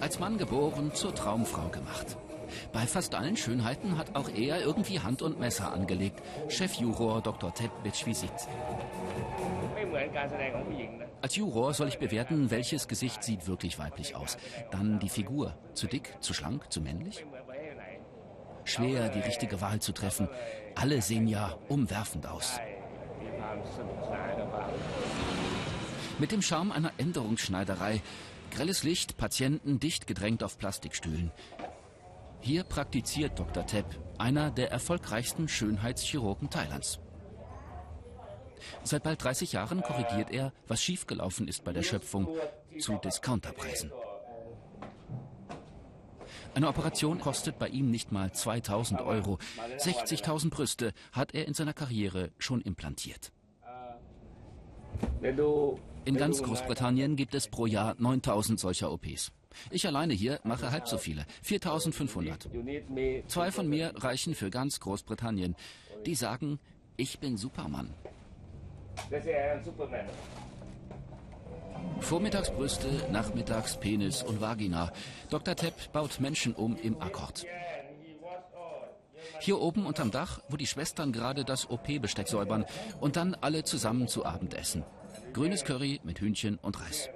Als 0.00 0.18
Mann 0.18 0.38
geboren, 0.38 0.92
zur 0.94 1.14
Traumfrau 1.14 1.68
gemacht. 1.68 2.16
Bei 2.72 2.86
fast 2.86 3.14
allen 3.14 3.36
Schönheiten 3.36 3.98
hat 3.98 4.14
auch 4.14 4.28
er 4.28 4.60
irgendwie 4.60 5.00
Hand 5.00 5.22
und 5.22 5.38
Messer 5.38 5.72
angelegt. 5.72 6.22
Chefjuror 6.48 7.20
Dr. 7.22 7.52
Ted 7.54 7.70
Bitschwisit. 7.82 8.32
Als 11.20 11.36
Juror 11.36 11.74
soll 11.74 11.88
ich 11.88 11.98
bewerten, 11.98 12.50
welches 12.50 12.88
Gesicht 12.88 13.22
sieht 13.22 13.46
wirklich 13.46 13.78
weiblich 13.78 14.16
aus. 14.16 14.36
Dann 14.70 14.98
die 14.98 15.08
Figur. 15.08 15.56
Zu 15.74 15.86
dick, 15.86 16.16
zu 16.20 16.34
schlank, 16.34 16.72
zu 16.72 16.80
männlich? 16.80 17.24
Schwer, 18.64 19.08
die 19.08 19.20
richtige 19.20 19.60
Wahl 19.60 19.80
zu 19.80 19.92
treffen. 19.92 20.28
Alle 20.74 21.02
sehen 21.02 21.26
ja 21.26 21.56
umwerfend 21.68 22.26
aus. 22.26 22.58
Mit 26.18 26.32
dem 26.32 26.42
Charme 26.42 26.72
einer 26.72 26.92
Änderungsschneiderei. 26.98 28.00
Grelles 28.50 28.82
Licht, 28.82 29.16
Patienten 29.16 29.80
dicht 29.80 30.06
gedrängt 30.06 30.44
auf 30.44 30.58
Plastikstühlen. 30.58 31.30
Hier 32.44 32.64
praktiziert 32.64 33.38
Dr. 33.38 33.64
Tepp, 33.64 33.86
einer 34.18 34.50
der 34.50 34.72
erfolgreichsten 34.72 35.46
Schönheitschirurgen 35.46 36.50
Thailands. 36.50 36.98
Seit 38.82 39.04
bald 39.04 39.22
30 39.22 39.52
Jahren 39.52 39.80
korrigiert 39.80 40.28
er, 40.32 40.52
was 40.66 40.82
schiefgelaufen 40.82 41.46
ist 41.46 41.62
bei 41.62 41.72
der 41.72 41.84
Schöpfung, 41.84 42.26
zu 42.80 42.98
Discounterpreisen. 42.98 43.92
Eine 46.54 46.66
Operation 46.66 47.20
kostet 47.20 47.60
bei 47.60 47.68
ihm 47.68 47.92
nicht 47.92 48.10
mal 48.10 48.32
2000 48.32 49.00
Euro. 49.02 49.38
60.000 49.78 50.50
Brüste 50.50 50.92
hat 51.12 51.34
er 51.34 51.46
in 51.46 51.54
seiner 51.54 51.72
Karriere 51.72 52.32
schon 52.38 52.60
implantiert. 52.60 53.30
In 56.04 56.16
ganz 56.16 56.42
Großbritannien 56.42 57.14
gibt 57.14 57.36
es 57.36 57.46
pro 57.46 57.66
Jahr 57.66 57.94
9000 57.98 58.58
solcher 58.58 58.90
OPs. 58.90 59.30
Ich 59.70 59.86
alleine 59.86 60.14
hier 60.14 60.40
mache 60.44 60.70
halb 60.70 60.88
so 60.88 60.98
viele, 60.98 61.24
4500. 61.42 62.48
Zwei 63.28 63.50
von 63.50 63.68
mir 63.68 63.92
reichen 63.96 64.34
für 64.34 64.50
ganz 64.50 64.80
Großbritannien. 64.80 65.56
Die 66.06 66.14
sagen, 66.14 66.58
ich 66.96 67.18
bin 67.18 67.36
Superman. 67.36 67.90
Vormittags 72.00 72.50
Brüste, 72.50 72.88
nachmittags 73.10 73.78
Penis 73.78 74.22
und 74.22 74.40
Vagina. 74.40 74.92
Dr. 75.30 75.54
Tepp 75.54 75.92
baut 75.92 76.20
Menschen 76.20 76.54
um 76.54 76.76
im 76.76 77.00
Akkord. 77.00 77.46
Hier 79.40 79.60
oben 79.60 79.86
unterm 79.86 80.10
Dach, 80.10 80.40
wo 80.48 80.56
die 80.56 80.66
Schwestern 80.66 81.12
gerade 81.12 81.44
das 81.44 81.70
OP-Besteck 81.70 82.28
säubern 82.28 82.64
und 83.00 83.16
dann 83.16 83.34
alle 83.40 83.64
zusammen 83.64 84.08
zu 84.08 84.24
Abend 84.24 84.54
essen. 84.54 84.84
Grünes 85.32 85.64
Curry 85.64 86.00
mit 86.04 86.20
Hühnchen 86.20 86.58
und 86.58 86.80
Reis. 86.80 87.08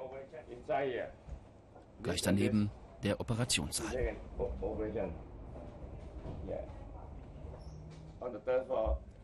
Gleich 2.07 2.23
daneben 2.23 2.71
der 3.03 3.19
Operationssaal. 3.19 4.17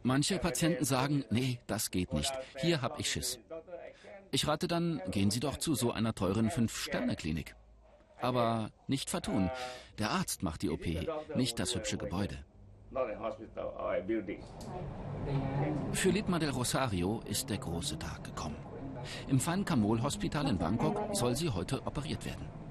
Manche 0.02 0.38
Patienten 0.40 0.84
sagen, 0.84 1.24
nee, 1.30 1.60
das 1.68 1.92
geht 1.92 2.12
nicht. 2.12 2.32
Hier 2.58 2.82
hab 2.82 2.98
ich 2.98 3.08
Schiss. 3.08 3.38
Ich 4.32 4.48
rate 4.48 4.66
dann, 4.66 5.00
gehen 5.12 5.30
Sie 5.30 5.38
doch 5.38 5.58
zu 5.58 5.76
so 5.76 5.92
einer 5.92 6.12
teuren 6.12 6.50
Fünf-Sterne-Klinik. 6.50 7.54
Aber 8.20 8.72
nicht 8.88 9.10
vertun. 9.10 9.48
Der 9.98 10.10
Arzt 10.10 10.42
macht 10.42 10.62
die 10.62 10.70
OP, 10.70 10.84
nicht 11.36 11.60
das 11.60 11.76
hübsche 11.76 11.98
Gebäude. 11.98 12.44
Für 15.92 16.10
Litma 16.10 16.38
del 16.40 16.50
Rosario 16.50 17.20
ist 17.26 17.48
der 17.48 17.58
große 17.58 17.96
Tag 17.96 18.24
gekommen. 18.24 18.56
Im 19.28 19.40
Fan 19.40 19.64
Kamol 19.64 20.02
Hospital 20.02 20.48
in 20.48 20.58
Bangkok 20.58 21.14
soll 21.14 21.36
sie 21.36 21.50
heute 21.50 21.84
operiert 21.86 22.24
werden. 22.24 22.61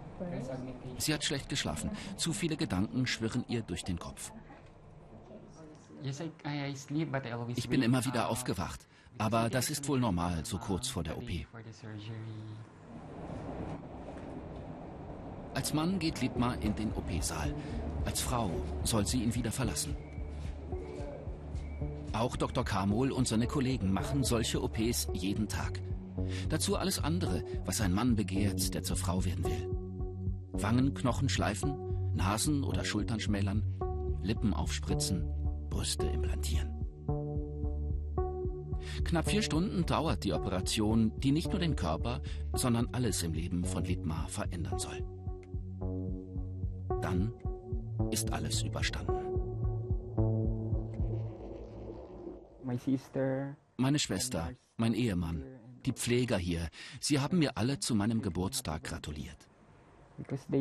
Sie 0.98 1.14
hat 1.14 1.24
schlecht 1.24 1.50
geschlafen. 1.50 1.92
Zu 2.18 2.34
viele 2.34 2.58
Gedanken 2.58 3.08
schwirren 3.08 3.46
ihr 3.48 3.62
durch 3.62 3.84
den 3.84 4.00
Kopf. 4.00 4.32
Ich 7.56 7.70
bin 7.70 7.82
immer 7.82 8.06
wieder 8.06 8.30
aufgewacht, 8.30 8.88
aber 9.18 9.50
das 9.50 9.70
ist 9.70 9.88
wohl 9.88 10.00
normal, 10.00 10.46
so 10.46 10.58
kurz 10.58 10.88
vor 10.88 11.04
der 11.04 11.18
OP. 11.18 11.30
Als 15.54 15.74
Mann 15.74 16.00
geht 16.00 16.22
Lidma 16.22 16.54
in 16.56 16.76
den 16.76 16.92
OP-Saal. 16.94 17.54
Als 18.06 18.22
Frau 18.22 18.50
soll 18.84 19.06
sie 19.06 19.22
ihn 19.22 19.36
wieder 19.36 19.52
verlassen. 19.52 19.96
Auch 22.14 22.36
Dr. 22.36 22.64
Kamol 22.66 23.12
und 23.12 23.28
seine 23.28 23.48
Kollegen 23.48 23.92
machen 23.92 24.24
solche 24.24 24.62
OPs 24.62 25.08
jeden 25.14 25.48
Tag. 25.48 25.82
Dazu 26.50 26.76
alles 26.76 27.00
andere, 27.00 27.44
was 27.66 27.82
ein 27.82 27.94
Mann 27.94 28.16
begehrt, 28.16 28.74
der 28.74 28.84
zur 28.84 28.98
Frau 28.98 29.24
werden 29.24 29.44
will. 29.44 29.81
Wangenknochen 30.54 31.30
schleifen, 31.30 31.76
Nasen 32.16 32.64
oder 32.64 32.84
Schultern 32.84 33.20
schmälern, 33.20 33.64
Lippen 34.22 34.54
aufspritzen, 34.54 35.28
Brüste 35.70 36.06
implantieren. 36.06 36.70
Knapp 39.04 39.30
vier 39.30 39.42
Stunden 39.42 39.86
dauert 39.86 40.24
die 40.24 40.34
Operation, 40.34 41.12
die 41.20 41.32
nicht 41.32 41.50
nur 41.50 41.60
den 41.60 41.76
Körper, 41.76 42.22
sondern 42.54 42.90
alles 42.92 43.24
im 43.24 43.34
Leben 43.34 43.64
von 43.64 43.86
Lidmar 43.86 44.28
verändern 44.28 44.80
soll. 44.80 45.04
Dann 47.02 47.34
ist 48.12 48.32
alles 48.32 48.64
überstanden. 48.64 49.14
Meine 53.78 54.00
Schwester, 54.00 54.52
mein 54.78 54.94
Ehemann, 54.94 55.44
die 55.86 55.94
Pfleger 55.94 56.38
hier, 56.38 56.70
sie 57.00 57.20
haben 57.20 57.40
mir 57.40 57.58
alle 57.58 57.80
zu 57.80 57.96
meinem 57.96 58.22
Geburtstag 58.22 58.84
gratuliert. 58.84 59.51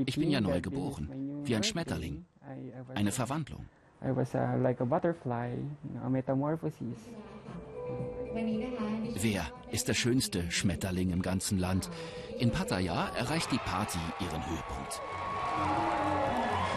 Ich 0.07 0.17
bin 0.17 0.31
ja 0.31 0.41
neu 0.41 0.61
geboren, 0.61 1.43
wie 1.45 1.57
ein 1.57 1.63
Schmetterling, 1.63 2.25
eine 2.95 3.13
Verwandlung. 3.13 3.67
Wer 9.15 9.45
ist 9.71 9.89
der 9.89 9.95
schönste 9.95 10.51
Schmetterling 10.51 11.11
im 11.11 11.23
ganzen 11.23 11.59
Land? 11.59 11.91
In 12.39 12.51
Pattaya 12.51 13.09
erreicht 13.17 13.53
die 13.53 13.59
Party 13.59 13.99
ihren 14.21 14.47
Höhepunkt. 14.47 15.03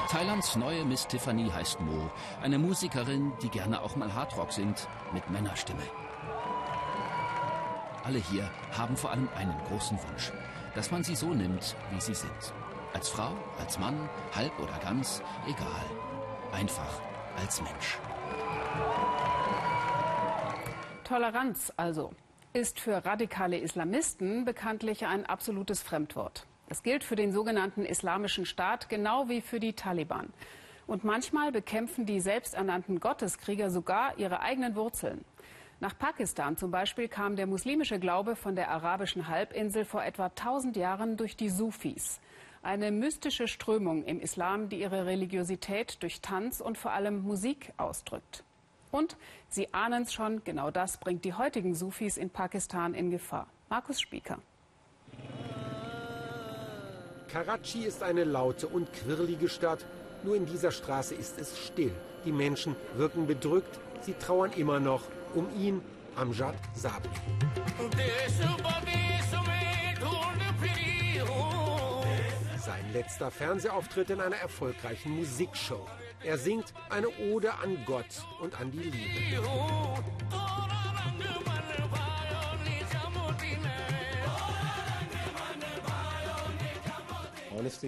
Thailands 0.09 0.55
neue 0.57 0.83
Miss 0.85 1.07
Tiffany 1.07 1.49
heißt 1.49 1.79
Mo, 1.79 2.11
eine 2.41 2.59
Musikerin, 2.59 3.31
die 3.41 3.49
gerne 3.49 3.81
auch 3.81 3.95
mal 3.95 4.13
Hardrock 4.13 4.51
singt, 4.51 4.87
mit 5.13 5.29
Männerstimme. 5.29 5.83
Alle 8.03 8.19
hier 8.19 8.49
haben 8.71 8.97
vor 8.97 9.11
allem 9.11 9.29
einen 9.35 9.55
großen 9.69 9.97
Wunsch, 9.97 10.33
dass 10.75 10.91
man 10.91 11.03
sie 11.03 11.15
so 11.15 11.33
nimmt, 11.33 11.75
wie 11.91 12.01
sie 12.01 12.13
sind. 12.13 12.53
Als 12.93 13.09
Frau, 13.09 13.31
als 13.59 13.79
Mann, 13.79 14.07
halb 14.35 14.57
oder 14.59 14.77
ganz, 14.79 15.23
egal. 15.47 15.85
Einfach 16.51 17.01
als 17.41 17.59
Mensch. 17.61 17.97
Toleranz 21.03 21.73
also 21.75 22.11
ist 22.53 22.79
für 22.79 23.03
radikale 23.03 23.57
Islamisten 23.57 24.45
bekanntlich 24.45 25.07
ein 25.07 25.25
absolutes 25.25 25.81
Fremdwort. 25.81 26.45
Das 26.69 26.83
gilt 26.83 27.03
für 27.03 27.15
den 27.15 27.31
sogenannten 27.31 27.83
Islamischen 27.83 28.45
Staat 28.45 28.89
genau 28.89 29.27
wie 29.27 29.41
für 29.41 29.59
die 29.59 29.73
Taliban. 29.73 30.31
Und 30.85 31.03
manchmal 31.03 31.51
bekämpfen 31.51 32.05
die 32.05 32.19
selbsternannten 32.19 32.99
Gotteskrieger 32.99 33.71
sogar 33.71 34.19
ihre 34.19 34.41
eigenen 34.41 34.75
Wurzeln. 34.75 35.25
Nach 35.79 35.97
Pakistan 35.97 36.57
zum 36.57 36.69
Beispiel 36.69 37.07
kam 37.07 37.35
der 37.35 37.47
muslimische 37.47 37.99
Glaube 37.99 38.35
von 38.35 38.55
der 38.55 38.69
arabischen 38.69 39.27
Halbinsel 39.27 39.83
vor 39.83 40.03
etwa 40.03 40.27
1000 40.27 40.77
Jahren 40.77 41.17
durch 41.17 41.35
die 41.35 41.49
Sufis. 41.49 42.21
Eine 42.63 42.91
mystische 42.91 43.49
Strömung 43.49 44.05
im 44.05 44.21
Islam, 44.21 44.69
die 44.69 44.79
ihre 44.79 45.05
Religiosität 45.05 46.01
durch 46.01 46.21
Tanz 46.21 46.61
und 46.61 46.77
vor 46.77 46.91
allem 46.91 47.21
Musik 47.21 47.73
ausdrückt. 47.75 48.45
Und 48.89 49.17
Sie 49.49 49.73
ahnen 49.73 50.03
es 50.03 50.13
schon, 50.13 50.45
genau 50.45 50.71
das 50.71 50.95
bringt 50.97 51.25
die 51.25 51.33
heutigen 51.33 51.75
Sufis 51.75 52.15
in 52.15 52.29
Pakistan 52.29 52.93
in 52.93 53.11
Gefahr. 53.11 53.47
Markus 53.69 53.99
Spieker. 53.99 54.37
Karachi 57.27 57.83
ist 57.83 58.01
eine 58.01 58.23
laute 58.23 58.67
und 58.67 58.93
quirlige 58.93 59.49
Stadt. 59.49 59.85
Nur 60.23 60.37
in 60.37 60.45
dieser 60.45 60.71
Straße 60.71 61.15
ist 61.15 61.37
es 61.37 61.59
still. 61.59 61.93
Die 62.23 62.31
Menschen 62.31 62.77
wirken 62.95 63.27
bedrückt. 63.27 63.77
Sie 63.99 64.13
trauern 64.13 64.53
immer 64.53 64.79
noch 64.79 65.01
um 65.35 65.49
ihn, 65.59 65.81
Amjad 66.15 66.55
Sabri. 66.73 67.09
Sein 72.65 72.93
letzter 72.93 73.29
Fernsehauftritt 73.29 74.09
in 74.11 74.21
einer 74.21 74.37
erfolgreichen 74.37 75.17
Musikshow. 75.17 75.85
Er 76.23 76.37
singt 76.37 76.73
eine 76.89 77.09
Ode 77.09 77.53
an 77.55 77.77
Gott 77.85 78.25
und 78.39 78.57
an 78.57 78.71
die 78.71 78.83
Liebe. 78.83 79.45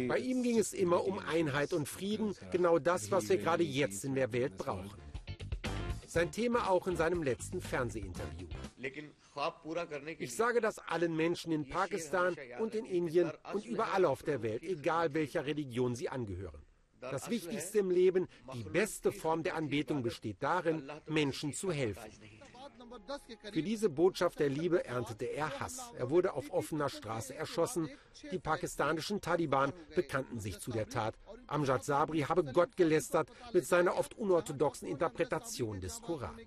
Bei 0.10 0.18
ihm 0.18 0.44
ging 0.44 0.60
es 0.60 0.74
immer 0.74 1.06
um 1.06 1.20
Einheit 1.20 1.72
und 1.72 1.88
Frieden, 1.88 2.36
genau 2.52 2.78
das, 2.78 3.12
was 3.12 3.30
wir 3.30 3.38
gerade 3.38 3.64
jetzt 3.64 4.04
in 4.04 4.14
der 4.14 4.34
Welt 4.34 4.58
brauchen. 4.58 4.92
Sein 6.06 6.32
Thema 6.32 6.70
auch 6.70 6.88
in 6.88 6.98
seinem 6.98 7.24
letzten 7.24 7.62
Fernsehinterview. 7.62 8.48
Ich 10.20 10.36
sage 10.36 10.62
das 10.62 10.80
allen 10.80 11.16
Menschen 11.16 11.52
in 11.52 11.68
Pakistan 11.68 12.36
und 12.60 12.74
in 12.74 12.86
Indien 12.86 13.32
und 13.54 13.66
überall 13.66 14.06
auf 14.06 14.24
der 14.24 14.42
Welt, 14.42 14.64
egal 14.64 15.14
welcher 15.14 15.46
Religion 15.46 15.96
sie 15.96 16.10
angehören. 16.10 16.62
Das 17.00 17.30
Wichtigste 17.30 17.80
im 17.80 17.92
Leben, 17.92 18.28
die 18.54 18.64
beste 18.64 19.12
Form 19.12 19.44
der 19.44 19.56
Anbetung 19.56 20.02
besteht 20.02 20.38
darin, 20.42 20.90
Menschen 21.08 21.54
zu 21.54 21.72
helfen. 21.72 22.12
Für 23.52 23.62
diese 23.62 23.90
Botschaft 23.90 24.40
der 24.40 24.50
Liebe 24.50 24.86
erntete 24.86 25.26
er 25.26 25.60
Hass. 25.60 25.92
Er 25.98 26.10
wurde 26.10 26.34
auf 26.34 26.52
offener 26.52 26.90
Straße 26.90 27.36
erschossen. 27.36 27.90
Die 28.32 28.40
pakistanischen 28.40 29.22
Taliban 29.22 29.74
bekannten 29.96 30.40
sich 30.40 30.60
zu 30.60 30.72
der 30.72 30.88
Tat. 30.88 31.16
Amjad 31.48 31.84
Sabri 31.84 32.22
habe 32.22 32.44
Gott 32.44 32.76
gelästert 32.76 33.30
mit 33.54 33.66
seiner 33.66 33.98
oft 33.98 34.18
unorthodoxen 34.18 34.88
Interpretation 34.88 35.80
des 35.80 36.02
Koran. 36.02 36.40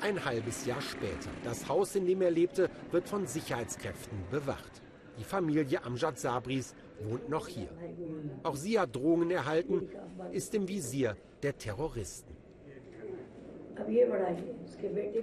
Ein 0.00 0.24
halbes 0.24 0.64
Jahr 0.64 0.80
später. 0.80 1.30
Das 1.42 1.68
Haus, 1.68 1.94
in 1.96 2.06
dem 2.06 2.22
er 2.22 2.30
lebte, 2.30 2.70
wird 2.90 3.08
von 3.08 3.26
Sicherheitskräften 3.26 4.18
bewacht. 4.30 4.82
Die 5.18 5.24
Familie 5.24 5.82
Amjad 5.84 6.18
Sabris 6.18 6.74
wohnt 7.00 7.28
noch 7.28 7.48
hier. 7.48 7.68
Auch 8.44 8.54
sie 8.54 8.78
hat 8.78 8.94
Drohungen 8.94 9.30
erhalten, 9.30 9.88
ist 10.30 10.54
im 10.54 10.68
Visier 10.68 11.16
der 11.42 11.58
Terroristen. 11.58 12.36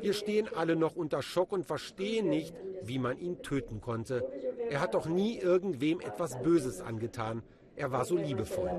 Wir 0.02 0.14
stehen 0.14 0.50
alle 0.54 0.76
noch 0.76 0.96
unter 0.96 1.22
Schock 1.22 1.52
und 1.52 1.66
verstehen 1.66 2.30
nicht, 2.30 2.54
wie 2.84 3.00
man 3.00 3.18
ihn 3.18 3.42
töten 3.42 3.82
konnte. 3.82 4.28
Er 4.70 4.82
hat 4.82 4.94
doch 4.94 5.08
nie 5.08 5.38
irgendwem 5.38 6.00
etwas 6.00 6.42
Böses 6.42 6.82
angetan. 6.82 7.44
Er 7.76 7.92
war 7.92 8.06
so 8.06 8.18
liebevoll. 8.18 8.70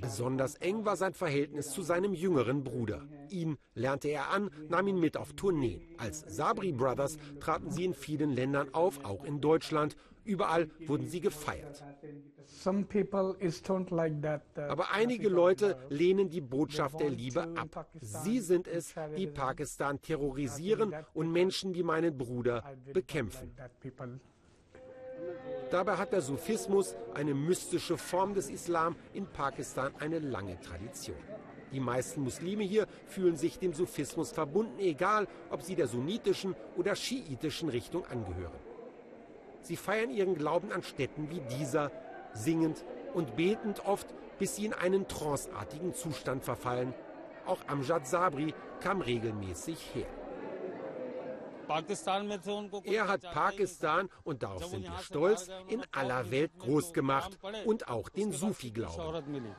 Besonders 0.00 0.54
eng 0.56 0.84
war 0.84 0.96
sein 0.96 1.14
Verhältnis 1.14 1.70
zu 1.70 1.82
seinem 1.82 2.14
jüngeren 2.14 2.64
Bruder. 2.64 3.06
Ihn 3.30 3.56
lernte 3.74 4.08
er 4.08 4.30
an, 4.30 4.50
nahm 4.68 4.88
ihn 4.88 4.98
mit 4.98 5.16
auf 5.16 5.32
Tourneen. 5.34 5.82
Als 5.98 6.20
Sabri 6.20 6.72
Brothers 6.72 7.16
traten 7.40 7.70
sie 7.70 7.84
in 7.84 7.94
vielen 7.94 8.30
Ländern 8.30 8.72
auf, 8.74 9.04
auch 9.04 9.24
in 9.24 9.40
Deutschland. 9.40 9.96
Überall 10.24 10.68
wurden 10.86 11.06
sie 11.06 11.20
gefeiert. 11.20 11.82
Aber 14.68 14.92
einige 14.92 15.28
Leute 15.28 15.78
lehnen 15.88 16.28
die 16.28 16.40
Botschaft 16.40 17.00
der 17.00 17.10
Liebe 17.10 17.48
ab. 17.56 17.90
Sie 18.00 18.40
sind 18.40 18.68
es, 18.68 18.94
die 19.16 19.26
Pakistan 19.26 20.00
terrorisieren 20.02 20.94
und 21.14 21.32
Menschen 21.32 21.74
wie 21.74 21.82
meinen 21.82 22.16
Bruder 22.18 22.64
bekämpfen. 22.92 23.54
Dabei 25.70 25.96
hat 25.96 26.12
der 26.12 26.20
Sufismus, 26.20 26.96
eine 27.14 27.32
mystische 27.32 27.96
Form 27.96 28.34
des 28.34 28.50
Islam, 28.50 28.96
in 29.14 29.26
Pakistan 29.26 29.92
eine 30.00 30.18
lange 30.18 30.58
Tradition. 30.60 31.16
Die 31.72 31.80
meisten 31.80 32.22
Muslime 32.22 32.64
hier 32.64 32.86
fühlen 33.06 33.36
sich 33.36 33.58
dem 33.58 33.72
Sufismus 33.72 34.32
verbunden, 34.32 34.80
egal 34.80 35.28
ob 35.50 35.62
sie 35.62 35.76
der 35.76 35.86
sunnitischen 35.86 36.56
oder 36.76 36.96
schiitischen 36.96 37.68
Richtung 37.68 38.04
angehören. 38.06 38.58
Sie 39.62 39.76
feiern 39.76 40.10
ihren 40.10 40.34
Glauben 40.34 40.72
an 40.72 40.82
Städten 40.82 41.30
wie 41.30 41.40
dieser, 41.58 41.92
singend 42.32 42.84
und 43.14 43.36
betend 43.36 43.86
oft, 43.86 44.08
bis 44.38 44.56
sie 44.56 44.66
in 44.66 44.72
einen 44.72 45.06
tranceartigen 45.06 45.94
Zustand 45.94 46.44
verfallen. 46.44 46.94
Auch 47.46 47.60
Amjad 47.68 48.08
Sabri 48.08 48.54
kam 48.80 49.00
regelmäßig 49.00 49.94
her. 49.94 50.06
Er 52.84 53.08
hat 53.08 53.22
Pakistan, 53.22 54.08
und 54.24 54.42
darauf 54.42 54.66
sind 54.66 54.84
wir 54.84 54.98
stolz, 54.98 55.48
in 55.68 55.82
aller 55.92 56.30
Welt 56.30 56.58
groß 56.58 56.92
gemacht 56.92 57.38
und 57.64 57.88
auch 57.88 58.08
den 58.08 58.32
Sufi-Glauben. 58.32 59.54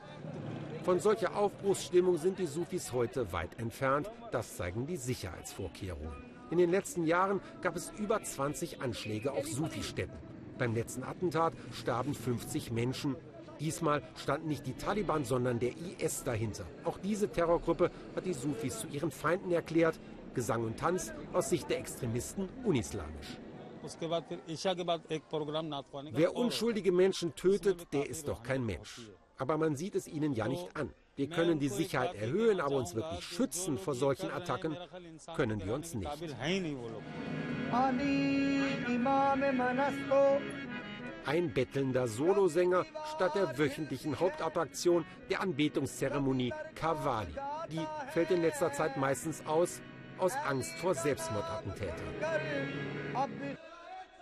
Von 0.84 0.98
solcher 0.98 1.36
Aufbruchsstimmung 1.36 2.18
sind 2.18 2.38
die 2.38 2.46
Sufis 2.46 2.92
heute 2.92 3.32
weit 3.32 3.58
entfernt. 3.58 4.10
Das 4.30 4.56
zeigen 4.56 4.86
die 4.86 4.96
Sicherheitsvorkehrungen. 4.96 6.12
In 6.50 6.58
den 6.58 6.70
letzten 6.70 7.06
Jahren 7.06 7.40
gab 7.62 7.76
es 7.76 7.90
über 7.98 8.22
20 8.22 8.82
Anschläge 8.82 9.32
auf 9.32 9.46
Sufi-Städten. 9.46 10.18
Beim 10.58 10.74
letzten 10.74 11.02
Attentat 11.02 11.54
starben 11.72 12.14
50 12.14 12.72
Menschen. 12.72 13.16
Diesmal 13.58 14.02
standen 14.16 14.48
nicht 14.48 14.66
die 14.66 14.74
Taliban, 14.74 15.24
sondern 15.24 15.60
der 15.60 15.70
IS 15.70 16.24
dahinter. 16.24 16.64
Auch 16.84 16.98
diese 16.98 17.28
Terrorgruppe 17.28 17.90
hat 18.16 18.26
die 18.26 18.32
Sufis 18.32 18.80
zu 18.80 18.88
ihren 18.88 19.12
Feinden 19.12 19.52
erklärt. 19.52 20.00
Gesang 20.34 20.64
und 20.64 20.78
Tanz 20.78 21.12
aus 21.32 21.50
Sicht 21.50 21.68
der 21.70 21.78
Extremisten 21.78 22.48
unislamisch. 22.64 23.38
Wer 26.12 26.36
unschuldige 26.36 26.92
Menschen 26.92 27.34
tötet, 27.34 27.92
der 27.92 28.08
ist 28.08 28.28
doch 28.28 28.42
kein 28.42 28.64
Mensch. 28.64 29.00
Aber 29.38 29.58
man 29.58 29.76
sieht 29.76 29.94
es 29.94 30.06
ihnen 30.06 30.34
ja 30.34 30.46
nicht 30.46 30.76
an. 30.76 30.90
Wir 31.16 31.28
können 31.28 31.58
die 31.58 31.68
Sicherheit 31.68 32.14
erhöhen, 32.14 32.60
aber 32.60 32.76
uns 32.76 32.94
wirklich 32.94 33.24
schützen 33.24 33.76
vor 33.76 33.94
solchen 33.94 34.30
Attacken 34.30 34.76
können 35.36 35.64
wir 35.64 35.74
uns 35.74 35.94
nicht. 35.94 36.10
Ein 41.24 41.54
bettelnder 41.54 42.08
Solosänger 42.08 42.84
statt 43.14 43.34
der 43.34 43.58
wöchentlichen 43.58 44.18
Hauptattraktion 44.18 45.04
der 45.30 45.40
Anbetungszeremonie 45.40 46.52
Kavali. 46.74 47.34
Die 47.70 47.86
fällt 48.12 48.30
in 48.30 48.42
letzter 48.42 48.72
Zeit 48.72 48.96
meistens 48.96 49.44
aus, 49.46 49.80
aus 50.22 50.36
Angst 50.46 50.72
vor 50.76 50.94
Selbstmordattentätern. 50.94 52.14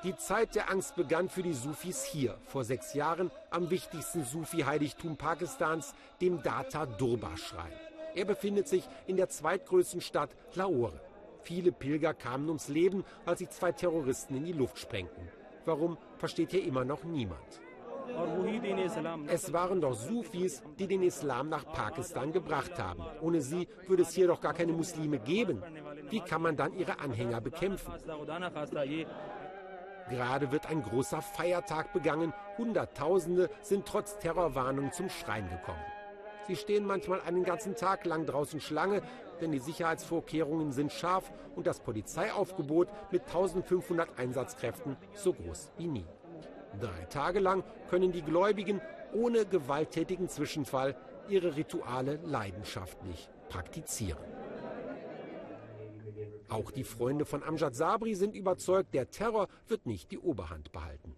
Die 0.02 0.16
Zeit 0.16 0.54
der 0.54 0.70
Angst 0.70 0.96
begann 0.96 1.28
für 1.28 1.42
die 1.42 1.52
Sufis 1.52 2.04
hier, 2.04 2.38
vor 2.46 2.64
sechs 2.64 2.94
Jahren, 2.94 3.30
am 3.50 3.68
wichtigsten 3.68 4.24
Sufi-Heiligtum 4.24 5.18
Pakistans, 5.18 5.92
dem 6.22 6.42
Data 6.42 6.86
Durbar-Schrein. 6.86 7.72
Er 8.14 8.24
befindet 8.24 8.66
sich 8.66 8.88
in 9.06 9.18
der 9.18 9.28
zweitgrößten 9.28 10.00
Stadt 10.00 10.30
Lahore. 10.54 10.98
Viele 11.42 11.70
Pilger 11.70 12.14
kamen 12.14 12.48
ums 12.48 12.68
Leben, 12.68 13.04
als 13.26 13.40
sich 13.40 13.50
zwei 13.50 13.72
Terroristen 13.72 14.36
in 14.36 14.46
die 14.46 14.52
Luft 14.52 14.78
sprengten. 14.78 15.28
Warum, 15.66 15.98
versteht 16.16 16.52
hier 16.52 16.64
immer 16.64 16.84
noch 16.84 17.04
niemand. 17.04 17.60
Es 19.28 19.52
waren 19.52 19.80
doch 19.80 19.94
Sufis, 19.94 20.62
die 20.78 20.86
den 20.86 21.02
Islam 21.02 21.48
nach 21.48 21.64
Pakistan 21.72 22.32
gebracht 22.32 22.78
haben. 22.78 23.04
Ohne 23.20 23.40
sie 23.40 23.68
würde 23.86 24.02
es 24.02 24.12
hier 24.12 24.26
doch 24.26 24.40
gar 24.40 24.54
keine 24.54 24.72
Muslime 24.72 25.18
geben. 25.18 25.62
Wie 26.10 26.20
kann 26.20 26.42
man 26.42 26.56
dann 26.56 26.74
ihre 26.74 26.98
Anhänger 26.98 27.40
bekämpfen? 27.40 27.92
Gerade 30.08 30.50
wird 30.50 30.66
ein 30.66 30.82
großer 30.82 31.22
Feiertag 31.22 31.92
begangen. 31.92 32.32
Hunderttausende 32.58 33.48
sind 33.62 33.86
trotz 33.86 34.18
Terrorwarnung 34.18 34.92
zum 34.92 35.08
Schrein 35.08 35.48
gekommen. 35.48 35.84
Sie 36.46 36.56
stehen 36.56 36.84
manchmal 36.84 37.20
einen 37.20 37.44
ganzen 37.44 37.76
Tag 37.76 38.04
lang 38.06 38.26
draußen 38.26 38.60
Schlange, 38.60 39.02
denn 39.40 39.52
die 39.52 39.60
Sicherheitsvorkehrungen 39.60 40.72
sind 40.72 40.90
scharf 40.90 41.30
und 41.54 41.66
das 41.66 41.80
Polizeiaufgebot 41.80 42.88
mit 43.12 43.22
1500 43.22 44.18
Einsatzkräften 44.18 44.96
so 45.14 45.32
groß 45.32 45.70
wie 45.76 45.86
nie. 45.86 46.06
Drei 46.80 47.04
Tage 47.04 47.38
lang 47.38 47.62
können 47.88 48.10
die 48.10 48.22
Gläubigen 48.22 48.80
ohne 49.12 49.44
gewalttätigen 49.44 50.28
Zwischenfall 50.28 50.96
ihre 51.28 51.56
Rituale 51.56 52.18
leidenschaftlich 52.24 53.28
praktizieren. 53.48 54.39
Auch 56.50 56.70
die 56.70 56.84
Freunde 56.84 57.24
von 57.24 57.42
Amjad 57.42 57.74
Sabri 57.74 58.14
sind 58.14 58.34
überzeugt, 58.34 58.92
der 58.92 59.10
Terror 59.10 59.48
wird 59.68 59.86
nicht 59.86 60.10
die 60.10 60.18
Oberhand 60.18 60.72
behalten. 60.72 61.14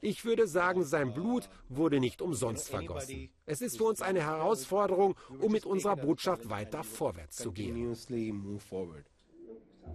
Ich 0.00 0.24
würde 0.24 0.46
sagen, 0.46 0.82
sein 0.82 1.12
Blut 1.12 1.48
wurde 1.68 2.00
nicht 2.00 2.22
umsonst 2.22 2.70
vergossen. 2.70 3.28
Es 3.46 3.60
ist 3.60 3.76
für 3.76 3.84
uns 3.84 4.02
eine 4.02 4.22
Herausforderung, 4.22 5.14
um 5.40 5.52
mit 5.52 5.66
unserer 5.66 5.96
Botschaft 5.96 6.48
weiter 6.48 6.82
vorwärts 6.82 7.36
zu 7.36 7.52
gehen. 7.52 7.94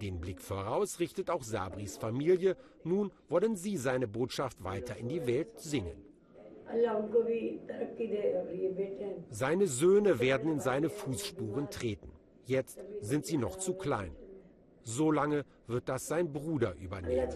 Den 0.00 0.20
Blick 0.20 0.40
voraus 0.40 1.00
richtet 1.00 1.30
auch 1.30 1.42
Sabris 1.42 1.96
Familie. 1.96 2.56
Nun 2.84 3.12
wollen 3.28 3.56
sie 3.56 3.76
seine 3.76 4.08
Botschaft 4.08 4.62
weiter 4.62 4.96
in 4.96 5.08
die 5.08 5.26
Welt 5.26 5.60
singen. 5.60 6.04
Seine 9.30 9.66
Söhne 9.66 10.18
werden 10.18 10.52
in 10.52 10.60
seine 10.60 10.88
Fußspuren 10.88 11.70
treten. 11.70 12.13
Jetzt 12.46 12.78
sind 13.00 13.26
sie 13.26 13.36
noch 13.36 13.56
zu 13.56 13.74
klein. 13.74 14.14
So 14.82 15.10
lange 15.10 15.44
wird 15.66 15.88
das 15.88 16.06
sein 16.06 16.32
Bruder 16.32 16.74
übernehmen. 16.74 17.28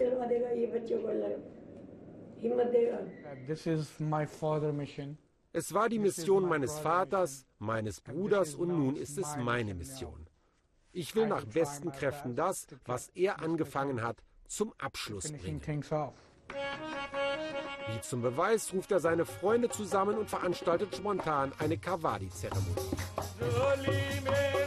Es 5.51 5.73
war 5.73 5.89
die 5.89 5.99
Mission 5.99 6.47
meines 6.47 6.79
Vaters, 6.79 7.45
meines 7.57 8.01
Bruders 8.01 8.53
und 8.53 8.69
nun 8.69 8.95
ist 8.95 9.17
es 9.17 9.35
meine 9.35 9.73
Mission. 9.73 10.27
Ich 10.91 11.15
will 11.15 11.27
nach 11.27 11.45
besten 11.45 11.91
Kräften 11.91 12.35
das, 12.35 12.67
was 12.85 13.09
er 13.09 13.41
angefangen 13.41 14.03
hat, 14.03 14.17
zum 14.47 14.73
Abschluss 14.77 15.31
bringen. 15.31 15.61
Wie 17.91 18.01
zum 18.01 18.21
Beweis 18.21 18.73
ruft 18.73 18.91
er 18.91 18.99
seine 18.99 19.25
Freunde 19.25 19.69
zusammen 19.69 20.17
und 20.17 20.29
veranstaltet 20.29 20.95
spontan 20.95 21.51
eine 21.57 21.77
Kawadi-Zeremonie. 21.77 24.58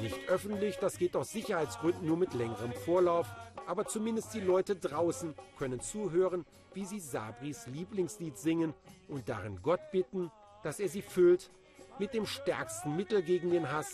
Nicht 0.00 0.28
öffentlich, 0.28 0.76
das 0.76 0.98
geht 0.98 1.16
aus 1.16 1.32
Sicherheitsgründen 1.32 2.06
nur 2.06 2.16
mit 2.16 2.34
längerem 2.34 2.72
Vorlauf. 2.72 3.26
Aber 3.66 3.86
zumindest 3.86 4.34
die 4.34 4.40
Leute 4.40 4.76
draußen 4.76 5.34
können 5.58 5.80
zuhören, 5.80 6.44
wie 6.74 6.84
sie 6.84 7.00
Sabris 7.00 7.66
Lieblingslied 7.66 8.36
singen 8.36 8.74
und 9.08 9.28
darin 9.28 9.60
Gott 9.62 9.80
bitten, 9.90 10.30
dass 10.62 10.80
er 10.80 10.88
sie 10.88 11.02
füllt 11.02 11.50
mit 11.98 12.12
dem 12.12 12.26
stärksten 12.26 12.96
Mittel 12.96 13.22
gegen 13.22 13.50
den 13.50 13.70
Hass, 13.70 13.92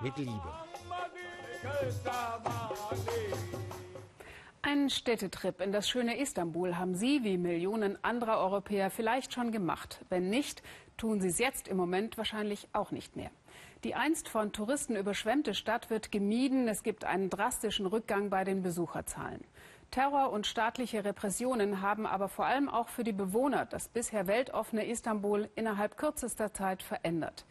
mit 0.00 0.16
Liebe. 0.16 0.52
Einen 4.70 4.90
Städtetrip 4.90 5.62
in 5.62 5.72
das 5.72 5.88
schöne 5.88 6.18
Istanbul 6.18 6.76
haben 6.76 6.94
Sie 6.94 7.24
wie 7.24 7.38
Millionen 7.38 7.96
anderer 8.04 8.36
Europäer 8.36 8.90
vielleicht 8.90 9.32
schon 9.32 9.50
gemacht. 9.50 10.04
Wenn 10.10 10.28
nicht, 10.28 10.62
tun 10.98 11.22
Sie 11.22 11.28
es 11.28 11.38
jetzt 11.38 11.68
im 11.68 11.78
Moment 11.78 12.18
wahrscheinlich 12.18 12.68
auch 12.74 12.90
nicht 12.90 13.16
mehr. 13.16 13.30
Die 13.82 13.94
einst 13.94 14.28
von 14.28 14.52
Touristen 14.52 14.94
überschwemmte 14.94 15.54
Stadt 15.54 15.88
wird 15.88 16.12
gemieden. 16.12 16.68
Es 16.68 16.82
gibt 16.82 17.06
einen 17.06 17.30
drastischen 17.30 17.86
Rückgang 17.86 18.28
bei 18.28 18.44
den 18.44 18.62
Besucherzahlen. 18.62 19.42
Terror 19.90 20.32
und 20.32 20.46
staatliche 20.46 21.02
Repressionen 21.02 21.80
haben 21.80 22.04
aber 22.04 22.28
vor 22.28 22.44
allem 22.44 22.68
auch 22.68 22.90
für 22.90 23.04
die 23.04 23.14
Bewohner 23.14 23.64
das 23.64 23.88
bisher 23.88 24.26
weltoffene 24.26 24.84
Istanbul 24.84 25.48
innerhalb 25.54 25.96
kürzester 25.96 26.52
Zeit 26.52 26.82
verändert. 26.82 27.46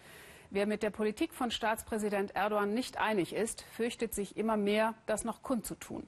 Wer 0.51 0.67
mit 0.67 0.83
der 0.83 0.91
Politik 0.91 1.33
von 1.33 1.49
Staatspräsident 1.49 2.35
Erdogan 2.35 2.75
nicht 2.75 2.99
einig 2.99 3.33
ist, 3.33 3.63
fürchtet 3.63 4.13
sich 4.13 4.37
immer 4.37 4.55
mehr, 4.55 4.93
das 5.07 5.23
noch 5.23 5.41
kundzutun. 5.41 6.07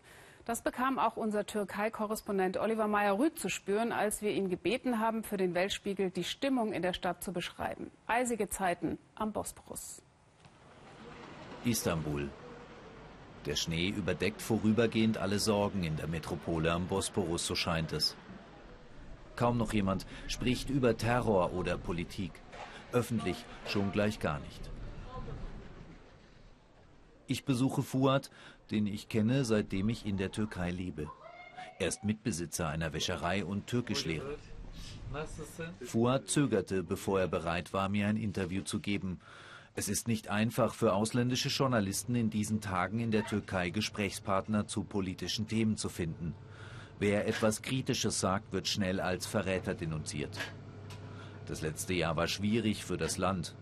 Das 0.49 0.63
bekam 0.63 0.97
auch 0.97 1.15
unser 1.15 1.45
Türkei-Korrespondent 1.45 2.57
Oliver 2.57 2.87
Meyer-Rüth 2.87 3.37
zu 3.37 3.49
spüren, 3.49 3.91
als 3.91 4.23
wir 4.23 4.31
ihn 4.31 4.49
gebeten 4.49 4.97
haben, 4.97 5.21
für 5.21 5.37
den 5.37 5.53
Weltspiegel 5.53 6.09
die 6.09 6.23
Stimmung 6.23 6.73
in 6.73 6.81
der 6.81 6.93
Stadt 6.93 7.23
zu 7.23 7.31
beschreiben. 7.31 7.91
Eisige 8.07 8.49
Zeiten 8.49 8.97
am 9.13 9.31
Bosporus. 9.31 10.01
Istanbul. 11.65 12.31
Der 13.45 13.55
Schnee 13.55 13.89
überdeckt 13.89 14.41
vorübergehend 14.41 15.19
alle 15.19 15.37
Sorgen 15.37 15.83
in 15.83 15.97
der 15.97 16.07
Metropole 16.07 16.71
am 16.71 16.87
Bosporus, 16.87 17.45
so 17.45 17.53
scheint 17.53 17.93
es. 17.93 18.17
Kaum 19.35 19.55
noch 19.59 19.71
jemand 19.71 20.07
spricht 20.27 20.71
über 20.71 20.97
Terror 20.97 21.53
oder 21.53 21.77
Politik. 21.77 22.31
Öffentlich 22.91 23.45
schon 23.67 23.91
gleich 23.91 24.19
gar 24.19 24.39
nicht. 24.39 24.71
Ich 27.27 27.45
besuche 27.45 27.83
Fuad, 27.83 28.31
den 28.71 28.87
ich 28.87 29.09
kenne, 29.09 29.45
seitdem 29.45 29.89
ich 29.89 30.05
in 30.05 30.17
der 30.17 30.31
Türkei 30.31 30.71
lebe. 30.71 31.09
Er 31.79 31.87
ist 31.87 32.03
Mitbesitzer 32.03 32.67
einer 32.67 32.93
Wäscherei 32.93 33.45
und 33.45 33.67
Türkischlehrer. 33.67 34.35
Fuad 35.81 36.27
zögerte, 36.27 36.83
bevor 36.83 37.19
er 37.19 37.27
bereit 37.27 37.73
war, 37.73 37.89
mir 37.89 38.07
ein 38.07 38.17
Interview 38.17 38.61
zu 38.61 38.79
geben. 38.79 39.19
Es 39.75 39.89
ist 39.89 40.07
nicht 40.07 40.29
einfach 40.29 40.73
für 40.73 40.93
ausländische 40.93 41.49
Journalisten 41.49 42.15
in 42.15 42.29
diesen 42.29 42.61
Tagen 42.61 42.99
in 42.99 43.11
der 43.11 43.25
Türkei 43.25 43.69
Gesprächspartner 43.69 44.67
zu 44.67 44.83
politischen 44.83 45.47
Themen 45.47 45.77
zu 45.77 45.89
finden. 45.89 46.35
Wer 46.99 47.27
etwas 47.27 47.61
Kritisches 47.61 48.19
sagt, 48.19 48.51
wird 48.51 48.67
schnell 48.67 48.99
als 48.99 49.25
Verräter 49.25 49.73
denunziert. 49.73 50.37
Das 51.45 51.61
letzte 51.61 51.93
Jahr 51.93 52.17
war 52.17 52.27
schwierig 52.27 52.83
für 52.83 52.97
das 52.97 53.17
Land. 53.17 53.55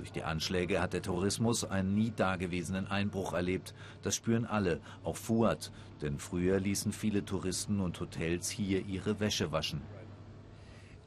Durch 0.00 0.12
die 0.12 0.22
Anschläge 0.22 0.80
hat 0.80 0.94
der 0.94 1.02
Tourismus 1.02 1.62
einen 1.62 1.94
nie 1.94 2.10
dagewesenen 2.10 2.86
Einbruch 2.86 3.34
erlebt. 3.34 3.74
Das 4.00 4.16
spüren 4.16 4.46
alle, 4.46 4.80
auch 5.04 5.16
Fuad, 5.16 5.70
denn 6.00 6.18
früher 6.18 6.58
ließen 6.58 6.94
viele 6.94 7.22
Touristen 7.22 7.80
und 7.80 8.00
Hotels 8.00 8.48
hier 8.48 8.82
ihre 8.86 9.20
Wäsche 9.20 9.52
waschen. 9.52 9.82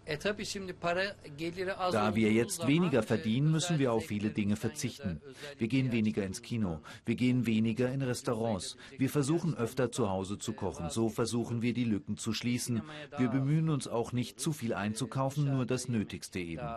Da 0.06 0.38
wir 2.16 2.32
jetzt 2.32 2.68
weniger 2.68 3.02
verdienen, 3.02 3.50
müssen 3.50 3.80
wir 3.80 3.94
auf 3.94 4.06
viele 4.06 4.30
Dinge 4.30 4.58
verzichten. 4.58 5.20
Wir 5.58 5.68
gehen 5.68 5.92
weniger 5.92 6.24
ins 6.24 6.44
Kino, 6.44 6.80
wir 7.04 7.16
gehen 7.16 7.48
weniger 7.48 7.92
in 7.92 8.04
Restaurants, 8.04 8.78
wir 9.00 9.10
versuchen 9.10 9.56
öfter 9.56 9.92
zu 9.92 10.12
Hause 10.12 10.38
zu 10.38 10.54
kochen, 10.54 10.92
so 10.92 11.10
versuchen 11.10 11.64
wir 11.64 11.74
die 11.74 11.86
Lücken 11.86 12.18
zu 12.18 12.32
schließen. 12.32 12.84
Wir 13.18 13.30
bemühen 13.30 13.70
uns 13.70 13.88
auch 13.88 14.12
nicht 14.12 14.40
zu 14.40 14.54
viel 14.54 14.76
einzukaufen, 14.76 15.46
nur 15.46 15.66
das 15.66 15.88
Nötigste 15.88 16.38
eben. 16.38 16.70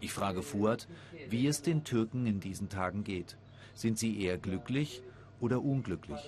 Ich 0.00 0.12
frage 0.12 0.42
Fuad, 0.42 0.86
wie 1.28 1.46
es 1.46 1.62
den 1.62 1.84
Türken 1.84 2.26
in 2.26 2.40
diesen 2.40 2.68
Tagen 2.68 3.04
geht. 3.04 3.36
Sind 3.74 3.98
sie 3.98 4.20
eher 4.20 4.38
glücklich 4.38 5.02
oder 5.40 5.62
unglücklich. 5.62 6.20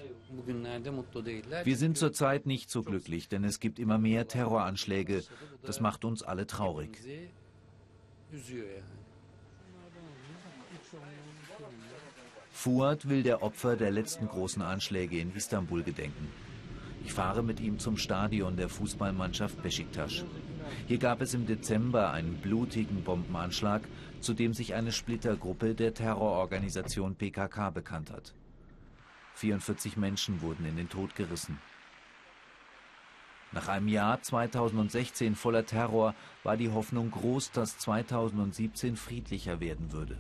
Wir 1.65 1.77
sind 1.77 1.99
zurzeit 1.99 2.47
nicht 2.47 2.71
so 2.71 2.83
glücklich, 2.83 3.29
denn 3.29 3.45
es 3.45 3.61
gibt 3.61 3.79
immer 3.79 3.99
mehr 3.99 4.29
Terroranschläge. 4.29 5.23
Das 5.63 5.81
macht 5.81 6.05
uns 6.05 6.23
alle 6.23 6.47
traurig. 6.47 6.99
Fuad 12.53 13.09
will 13.09 13.23
der 13.23 13.43
Opfer 13.43 13.77
der 13.77 13.91
letzten 13.91 14.29
großen 14.29 14.63
Anschläge 14.63 15.19
in 15.19 15.35
Istanbul 15.35 15.83
gedenken. 15.83 16.29
Ich 17.05 17.13
fahre 17.13 17.43
mit 17.43 17.59
ihm 17.59 17.79
zum 17.79 17.97
Stadion 17.97 18.57
der 18.57 18.69
Fußballmannschaft 18.69 19.63
Besiktas. 19.63 20.25
Hier 20.87 20.99
gab 20.99 21.21
es 21.21 21.35
im 21.35 21.47
Dezember 21.47 22.11
einen 22.11 22.37
blutigen 22.37 23.03
Bombenanschlag, 23.03 23.83
zu 24.21 24.35
dem 24.35 24.55
sich 24.55 24.75
eine 24.75 24.93
Splittergruppe 24.93 25.75
der 25.75 25.95
Terrororganisation 25.95 27.15
PKK 27.15 27.71
bekannt 27.71 28.11
hat. 28.11 28.35
44 29.35 29.97
Menschen 29.97 30.43
wurden 30.43 30.67
in 30.67 30.77
den 30.77 30.89
Tod 30.89 31.15
gerissen. 31.15 31.59
Nach 33.53 33.69
einem 33.69 33.89
Jahr 33.89 34.23
2016 34.23 35.35
voller 35.35 35.67
Terror 35.67 36.15
war 36.45 36.57
die 36.57 36.71
Hoffnung 36.71 37.11
groß, 37.11 37.51
dass 37.51 37.79
2017 37.79 38.97
friedlicher 38.97 39.59
werden 39.59 39.93
würde. 39.93 40.17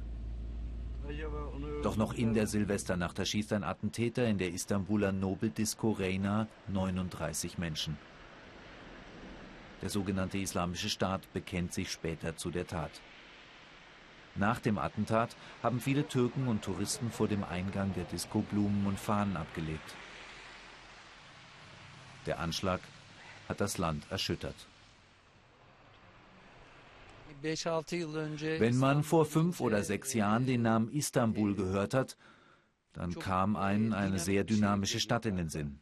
Doch 1.83 1.97
noch 1.97 2.13
in 2.13 2.35
der 2.35 2.47
Silvesternacht 2.47 3.19
erschießt 3.19 3.53
ein 3.53 3.65
Attentäter 3.65 4.27
in 4.27 4.39
der 4.39 4.51
Istanbuler 4.53 5.13
Nobeldisco 5.13 5.93
Reina 5.93 6.47
39 6.69 7.59
Menschen. 7.59 7.97
Der 9.83 9.91
sogenannte 9.91 10.39
Islamische 10.39 10.91
Staat 10.91 11.33
bekennt 11.33 11.73
sich 11.73 11.91
später 11.91 12.37
zu 12.37 12.51
der 12.51 12.67
Tat. 12.67 12.91
Nach 14.37 14.61
dem 14.61 14.79
Attentat 14.79 15.37
haben 15.63 15.81
viele 15.81 16.07
Türken 16.07 16.49
und 16.49 16.63
Touristen 16.63 17.11
vor 17.11 17.29
dem 17.29 17.45
Eingang 17.45 17.93
der 17.95 18.05
Disco 18.05 18.41
Blumen 18.41 18.87
und 18.87 18.99
Fahnen 18.99 19.37
abgelegt. 19.37 19.95
Der 22.27 22.39
Anschlag 22.39 22.81
hat 23.49 23.61
das 23.61 23.79
Land 23.79 24.05
erschüttert. 24.11 24.55
Wenn 27.43 28.77
man 28.77 29.03
vor 29.03 29.25
fünf 29.25 29.61
oder 29.61 29.83
sechs 29.83 30.13
Jahren 30.13 30.47
den 30.47 30.63
Namen 30.63 30.91
Istanbul 30.91 31.55
gehört 31.55 31.95
hat, 31.95 32.17
dann 32.93 33.15
kam 33.19 33.57
einem 33.57 33.93
eine 33.93 34.19
sehr 34.19 34.45
dynamische 34.45 35.01
Stadt 35.01 35.27
in 35.27 35.37
den 35.37 35.49
Sinn. 35.49 35.81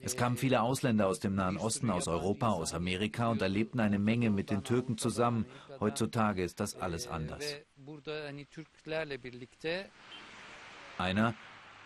Es 0.00 0.16
kamen 0.16 0.36
viele 0.36 0.62
Ausländer 0.62 1.06
aus 1.06 1.20
dem 1.20 1.34
Nahen 1.34 1.56
Osten, 1.56 1.90
aus 1.90 2.08
Europa, 2.08 2.48
aus 2.48 2.72
Amerika 2.72 3.28
und 3.28 3.42
erlebten 3.42 3.80
eine 3.80 3.98
Menge 3.98 4.30
mit 4.30 4.50
den 4.50 4.64
Türken 4.64 4.96
zusammen. 4.96 5.44
Heutzutage 5.80 6.42
ist 6.42 6.60
das 6.60 6.76
alles 6.76 7.08
anders. 7.08 7.44
Einer, 10.98 11.34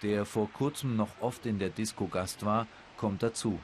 der 0.02 0.24
vor 0.24 0.50
kurzem 0.52 0.96
noch 0.96 1.20
oft 1.20 1.46
in 1.46 1.58
der 1.58 1.70
Disco 1.70 2.06
Gast 2.06 2.44
war, 2.44 2.66
kommt 2.96 3.22
dazu. 3.22 3.58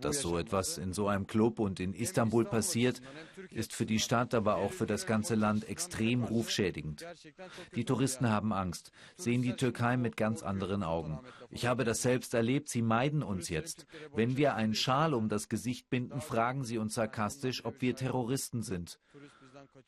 Dass 0.00 0.20
so 0.20 0.38
etwas 0.38 0.78
in 0.78 0.92
so 0.92 1.08
einem 1.08 1.26
Club 1.26 1.58
und 1.58 1.80
in 1.80 1.94
Istanbul 1.94 2.44
passiert, 2.44 3.00
ist 3.50 3.72
für 3.72 3.86
die 3.86 3.98
Stadt, 3.98 4.34
aber 4.34 4.56
auch 4.56 4.72
für 4.72 4.86
das 4.86 5.06
ganze 5.06 5.34
Land 5.34 5.68
extrem 5.68 6.24
rufschädigend. 6.24 7.06
Die 7.74 7.84
Touristen 7.84 8.28
haben 8.28 8.52
Angst, 8.52 8.92
sehen 9.16 9.42
die 9.42 9.54
Türkei 9.54 9.96
mit 9.96 10.16
ganz 10.16 10.42
anderen 10.42 10.82
Augen. 10.82 11.20
Ich 11.50 11.66
habe 11.66 11.84
das 11.84 12.02
selbst 12.02 12.34
erlebt, 12.34 12.68
sie 12.68 12.82
meiden 12.82 13.22
uns 13.22 13.48
jetzt. 13.48 13.86
Wenn 14.14 14.36
wir 14.36 14.54
einen 14.54 14.74
Schal 14.74 15.14
um 15.14 15.28
das 15.28 15.48
Gesicht 15.48 15.90
binden, 15.90 16.20
fragen 16.20 16.64
sie 16.64 16.78
uns 16.78 16.94
sarkastisch, 16.94 17.64
ob 17.64 17.80
wir 17.80 17.94
Terroristen 17.94 18.62
sind. 18.62 18.98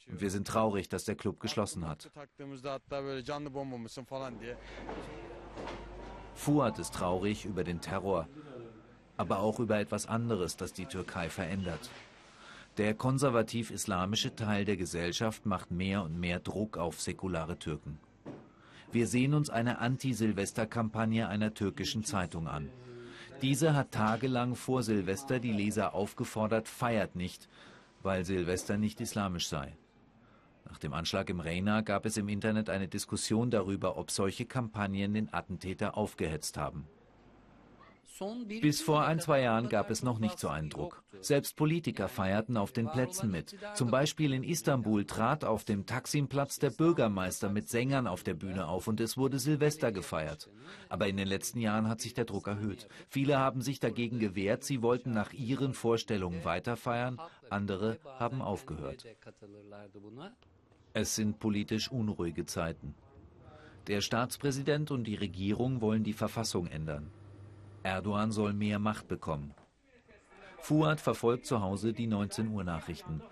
Und 0.09 0.21
wir 0.21 0.31
sind 0.31 0.47
traurig, 0.47 0.89
dass 0.89 1.05
der 1.05 1.17
Club 1.17 1.41
geschlossen 1.41 1.87
hat. 1.89 2.11
Fuad 6.35 6.79
ist 6.79 6.95
traurig 6.95 7.45
über 7.45 7.65
den 7.65 7.81
Terror, 7.81 8.29
aber 9.17 9.39
auch 9.39 9.61
über 9.61 9.79
etwas 9.79 10.07
anderes, 10.07 10.57
das 10.57 10.73
die 10.73 10.87
Türkei 10.87 11.31
verändert. 11.31 11.91
Der 12.77 12.93
konservativ-islamische 12.95 14.35
Teil 14.35 14.65
der 14.65 14.77
Gesellschaft 14.77 15.47
macht 15.47 15.71
mehr 15.71 16.03
und 16.03 16.19
mehr 16.19 16.41
Druck 16.41 16.77
auf 16.77 17.01
säkulare 17.01 17.59
Türken. 17.59 17.99
Wir 18.91 19.07
sehen 19.07 19.35
uns 19.35 19.49
eine 19.49 19.79
Anti-Silvester-Kampagne 19.79 21.29
einer 21.29 21.55
türkischen 21.55 22.05
Zeitung 22.05 22.49
an. 22.49 22.71
Diese 23.43 23.75
hat 23.75 23.93
tagelang 23.93 24.55
vor 24.57 24.83
Silvester 24.83 25.39
die 25.39 25.53
Leser 25.53 25.95
aufgefordert, 25.95 26.69
feiert 26.69 27.15
nicht, 27.15 27.49
weil 28.03 28.25
Silvester 28.25 28.77
nicht 28.77 29.01
islamisch 29.01 29.49
sei. 29.49 29.77
Nach 30.69 30.79
dem 30.79 30.93
Anschlag 30.93 31.31
im 31.31 31.41
Reina 31.41 31.83
gab 31.83 32.07
es 32.07 32.17
im 32.17 32.29
Internet 32.29 32.71
eine 32.71 32.89
Diskussion 32.89 33.51
darüber, 33.51 33.97
ob 33.97 34.11
solche 34.11 34.47
Kampagnen 34.47 35.15
den 35.15 35.33
Attentäter 35.33 35.97
aufgehetzt 35.97 36.57
haben. 36.57 36.87
Bis 38.61 38.81
vor 38.81 39.05
ein, 39.05 39.19
zwei 39.19 39.41
Jahren 39.41 39.69
gab 39.69 39.91
es 39.91 40.05
noch 40.05 40.21
nicht 40.21 40.39
so 40.39 40.49
einen 40.49 40.71
Druck. 40.71 41.03
Selbst 41.21 41.57
Politiker 41.57 42.09
feierten 42.09 42.57
auf 42.57 42.71
den 42.71 42.89
Plätzen 42.89 43.29
mit. 43.31 43.57
Zum 43.75 43.91
Beispiel 43.91 44.33
in 44.33 44.45
Istanbul 44.45 45.05
trat 45.05 45.45
auf 45.45 45.65
dem 45.65 45.85
Taksimplatz 45.85 46.61
der 46.61 46.71
Bürgermeister 46.71 47.49
mit 47.49 47.69
Sängern 47.69 48.07
auf 48.07 48.23
der 48.23 48.35
Bühne 48.35 48.69
auf 48.69 48.87
und 48.87 49.01
es 49.01 49.17
wurde 49.17 49.41
Silvester 49.41 49.91
gefeiert. 49.91 50.49
Aber 50.89 51.09
in 51.09 51.17
den 51.17 51.27
letzten 51.27 51.59
Jahren 51.61 51.89
hat 51.89 52.01
sich 52.01 52.15
der 52.15 52.25
Druck 52.25 52.47
erhöht. 52.47 52.89
Viele 53.09 53.39
haben 53.39 53.63
sich 53.63 53.81
dagegen 53.81 54.21
gewehrt, 54.21 54.63
sie 54.63 54.81
wollten 54.81 55.11
nach 55.11 55.33
ihren 55.33 55.75
Vorstellungen 55.75 56.45
weiterfeiern, 56.45 57.21
andere 57.51 57.99
haben 58.21 58.43
aufgehört. 58.43 59.05
Es 60.97 61.17
sind 61.17 61.41
politisch 61.41 61.91
unruhige 61.91 62.47
Zeiten. 62.47 62.95
Der 63.89 64.01
Staatspräsident 64.01 64.93
und 64.93 65.03
die 65.03 65.17
Regierung 65.17 65.81
wollen 65.81 66.05
die 66.05 66.13
Verfassung 66.13 66.69
ändern. 66.69 67.11
Erdogan 67.83 68.31
soll 68.31 68.53
mehr 68.53 68.79
Macht 68.79 69.09
bekommen. 69.09 69.55
Fuad 70.59 71.01
verfolgt 71.01 71.47
zu 71.47 71.61
Hause 71.61 71.93
die 71.93 72.07
19 72.07 72.47
Uhr 72.47 72.63
Nachrichten. 72.63 73.23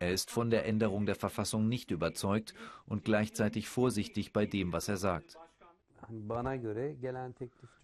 Er 0.00 0.12
ist 0.12 0.32
von 0.32 0.50
der 0.50 0.66
Änderung 0.66 1.06
der 1.06 1.14
Verfassung 1.14 1.68
nicht 1.68 1.92
überzeugt 1.92 2.52
und 2.84 3.04
gleichzeitig 3.04 3.68
vorsichtig 3.68 4.32
bei 4.32 4.44
dem, 4.44 4.72
was 4.72 4.88
er 4.88 4.96
sagt. 4.96 5.38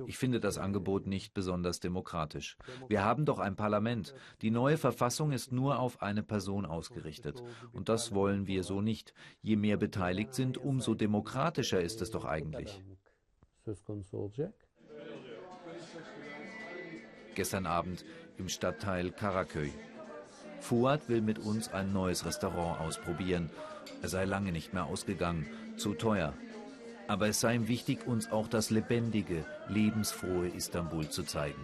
Ich 0.07 0.19
finde 0.19 0.41
das 0.41 0.59
Angebot 0.59 1.07
nicht 1.07 1.35
besonders 1.35 1.81
demokratisch. 1.81 2.57
Wir 2.89 3.05
haben 3.05 3.25
doch 3.25 3.39
ein 3.39 3.57
Parlament. 3.57 4.15
Die 4.43 4.51
neue 4.51 4.79
Verfassung 4.79 5.33
ist 5.33 5.53
nur 5.53 5.79
auf 5.79 6.03
eine 6.03 6.23
Person 6.23 6.67
ausgerichtet. 6.67 7.43
Und 7.73 7.89
das 7.89 8.15
wollen 8.15 8.47
wir 8.47 8.63
so 8.63 8.81
nicht. 8.81 9.15
Je 9.43 9.57
mehr 9.57 9.77
beteiligt 9.77 10.35
sind, 10.35 10.59
umso 10.59 10.95
demokratischer 10.95 11.81
ist 11.81 12.01
es 12.03 12.11
doch 12.11 12.25
eigentlich. 12.25 12.83
Gestern 17.35 17.67
Abend 17.67 18.05
im 18.39 18.49
Stadtteil 18.49 19.11
Karaköy. 19.11 19.73
Fuad 20.61 21.09
will 21.09 21.21
mit 21.21 21.39
uns 21.39 21.69
ein 21.69 21.93
neues 21.93 22.25
Restaurant 22.25 22.81
ausprobieren. 22.81 23.51
Er 24.03 24.09
sei 24.09 24.25
lange 24.25 24.53
nicht 24.53 24.73
mehr 24.73 24.87
ausgegangen, 24.87 25.47
zu 25.77 25.95
teuer. 25.95 26.35
Aber 27.07 27.29
es 27.29 27.41
sei 27.41 27.55
ihm 27.55 27.69
wichtig, 27.69 28.07
uns 28.07 28.31
auch 28.31 28.49
das 28.49 28.71
lebendige, 28.71 29.45
lebensfrohe 29.69 30.49
Istanbul 30.49 31.09
zu 31.09 31.23
zeigen. 31.23 31.61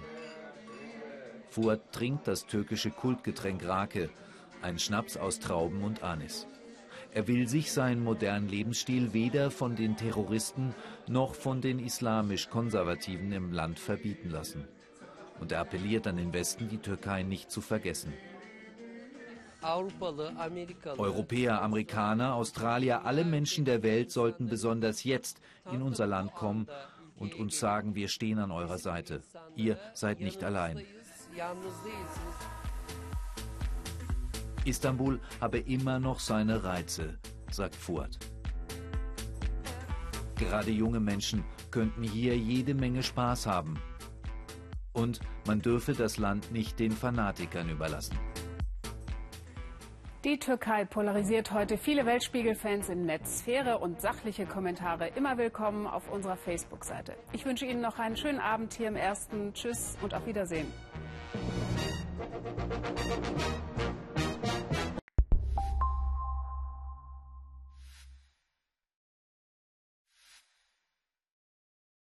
Fuad 1.48 1.80
trinkt 1.92 2.28
das 2.28 2.46
türkische 2.46 2.90
Kultgetränk 2.90 3.64
Rake, 3.66 4.10
ein 4.62 4.78
Schnaps 4.78 5.16
aus 5.16 5.40
Trauben 5.40 5.82
und 5.82 6.02
Anis. 6.02 6.46
Er 7.12 7.26
will 7.26 7.48
sich 7.48 7.72
seinen 7.72 8.04
modernen 8.04 8.48
Lebensstil 8.48 9.12
weder 9.12 9.50
von 9.50 9.74
den 9.74 9.96
Terroristen 9.96 10.74
noch 11.08 11.34
von 11.34 11.60
den 11.60 11.80
islamisch-Konservativen 11.80 13.32
im 13.32 13.52
Land 13.52 13.80
verbieten 13.80 14.30
lassen 14.30 14.68
und 15.40 15.52
er 15.52 15.60
appelliert 15.60 16.06
an 16.06 16.16
den 16.16 16.32
Westen, 16.32 16.68
die 16.68 16.78
Türkei 16.78 17.22
nicht 17.22 17.50
zu 17.50 17.60
vergessen. 17.60 18.12
Europäer, 20.96 21.62
Amerikaner, 21.62 22.34
Australier, 22.34 23.04
alle 23.04 23.24
Menschen 23.24 23.64
der 23.64 23.82
Welt 23.82 24.10
sollten 24.10 24.48
besonders 24.48 25.04
jetzt 25.04 25.40
in 25.70 25.82
unser 25.82 26.06
Land 26.06 26.34
kommen 26.34 26.66
und 27.16 27.34
uns 27.34 27.58
sagen, 27.60 27.94
wir 27.94 28.08
stehen 28.08 28.38
an 28.38 28.50
eurer 28.50 28.78
Seite. 28.78 29.22
Ihr 29.56 29.78
seid 29.94 30.20
nicht 30.20 30.42
allein. 30.42 30.82
Istanbul 34.64 35.20
habe 35.40 35.58
immer 35.58 35.98
noch 35.98 36.20
seine 36.20 36.64
Reize, 36.64 37.18
sagt 37.50 37.74
Fuad. 37.74 38.18
Gerade 40.36 40.70
junge 40.70 41.00
Menschen 41.00 41.44
könnten 41.70 42.02
hier 42.02 42.36
jede 42.36 42.74
Menge 42.74 43.02
Spaß 43.02 43.46
haben. 43.46 43.78
Und 44.92 45.20
man 45.46 45.60
dürfe 45.60 45.92
das 45.92 46.16
Land 46.16 46.50
nicht 46.50 46.78
den 46.78 46.92
Fanatikern 46.92 47.68
überlassen. 47.68 48.18
Die 50.22 50.38
Türkei 50.38 50.84
polarisiert 50.84 51.50
heute 51.50 51.78
viele 51.78 52.04
Weltspiegel-Fans 52.04 52.90
im 52.90 53.06
Netz. 53.06 53.40
Faire 53.40 53.80
und 53.80 54.02
sachliche 54.02 54.44
Kommentare 54.44 55.08
immer 55.16 55.38
willkommen 55.38 55.86
auf 55.86 56.12
unserer 56.12 56.36
Facebook-Seite. 56.36 57.16
Ich 57.32 57.46
wünsche 57.46 57.64
Ihnen 57.64 57.80
noch 57.80 57.98
einen 57.98 58.18
schönen 58.18 58.38
Abend 58.38 58.74
hier 58.74 58.88
im 58.88 58.96
Ersten. 58.96 59.54
Tschüss 59.54 59.96
und 60.02 60.12
auf 60.12 60.26
Wiedersehen. 60.26 60.70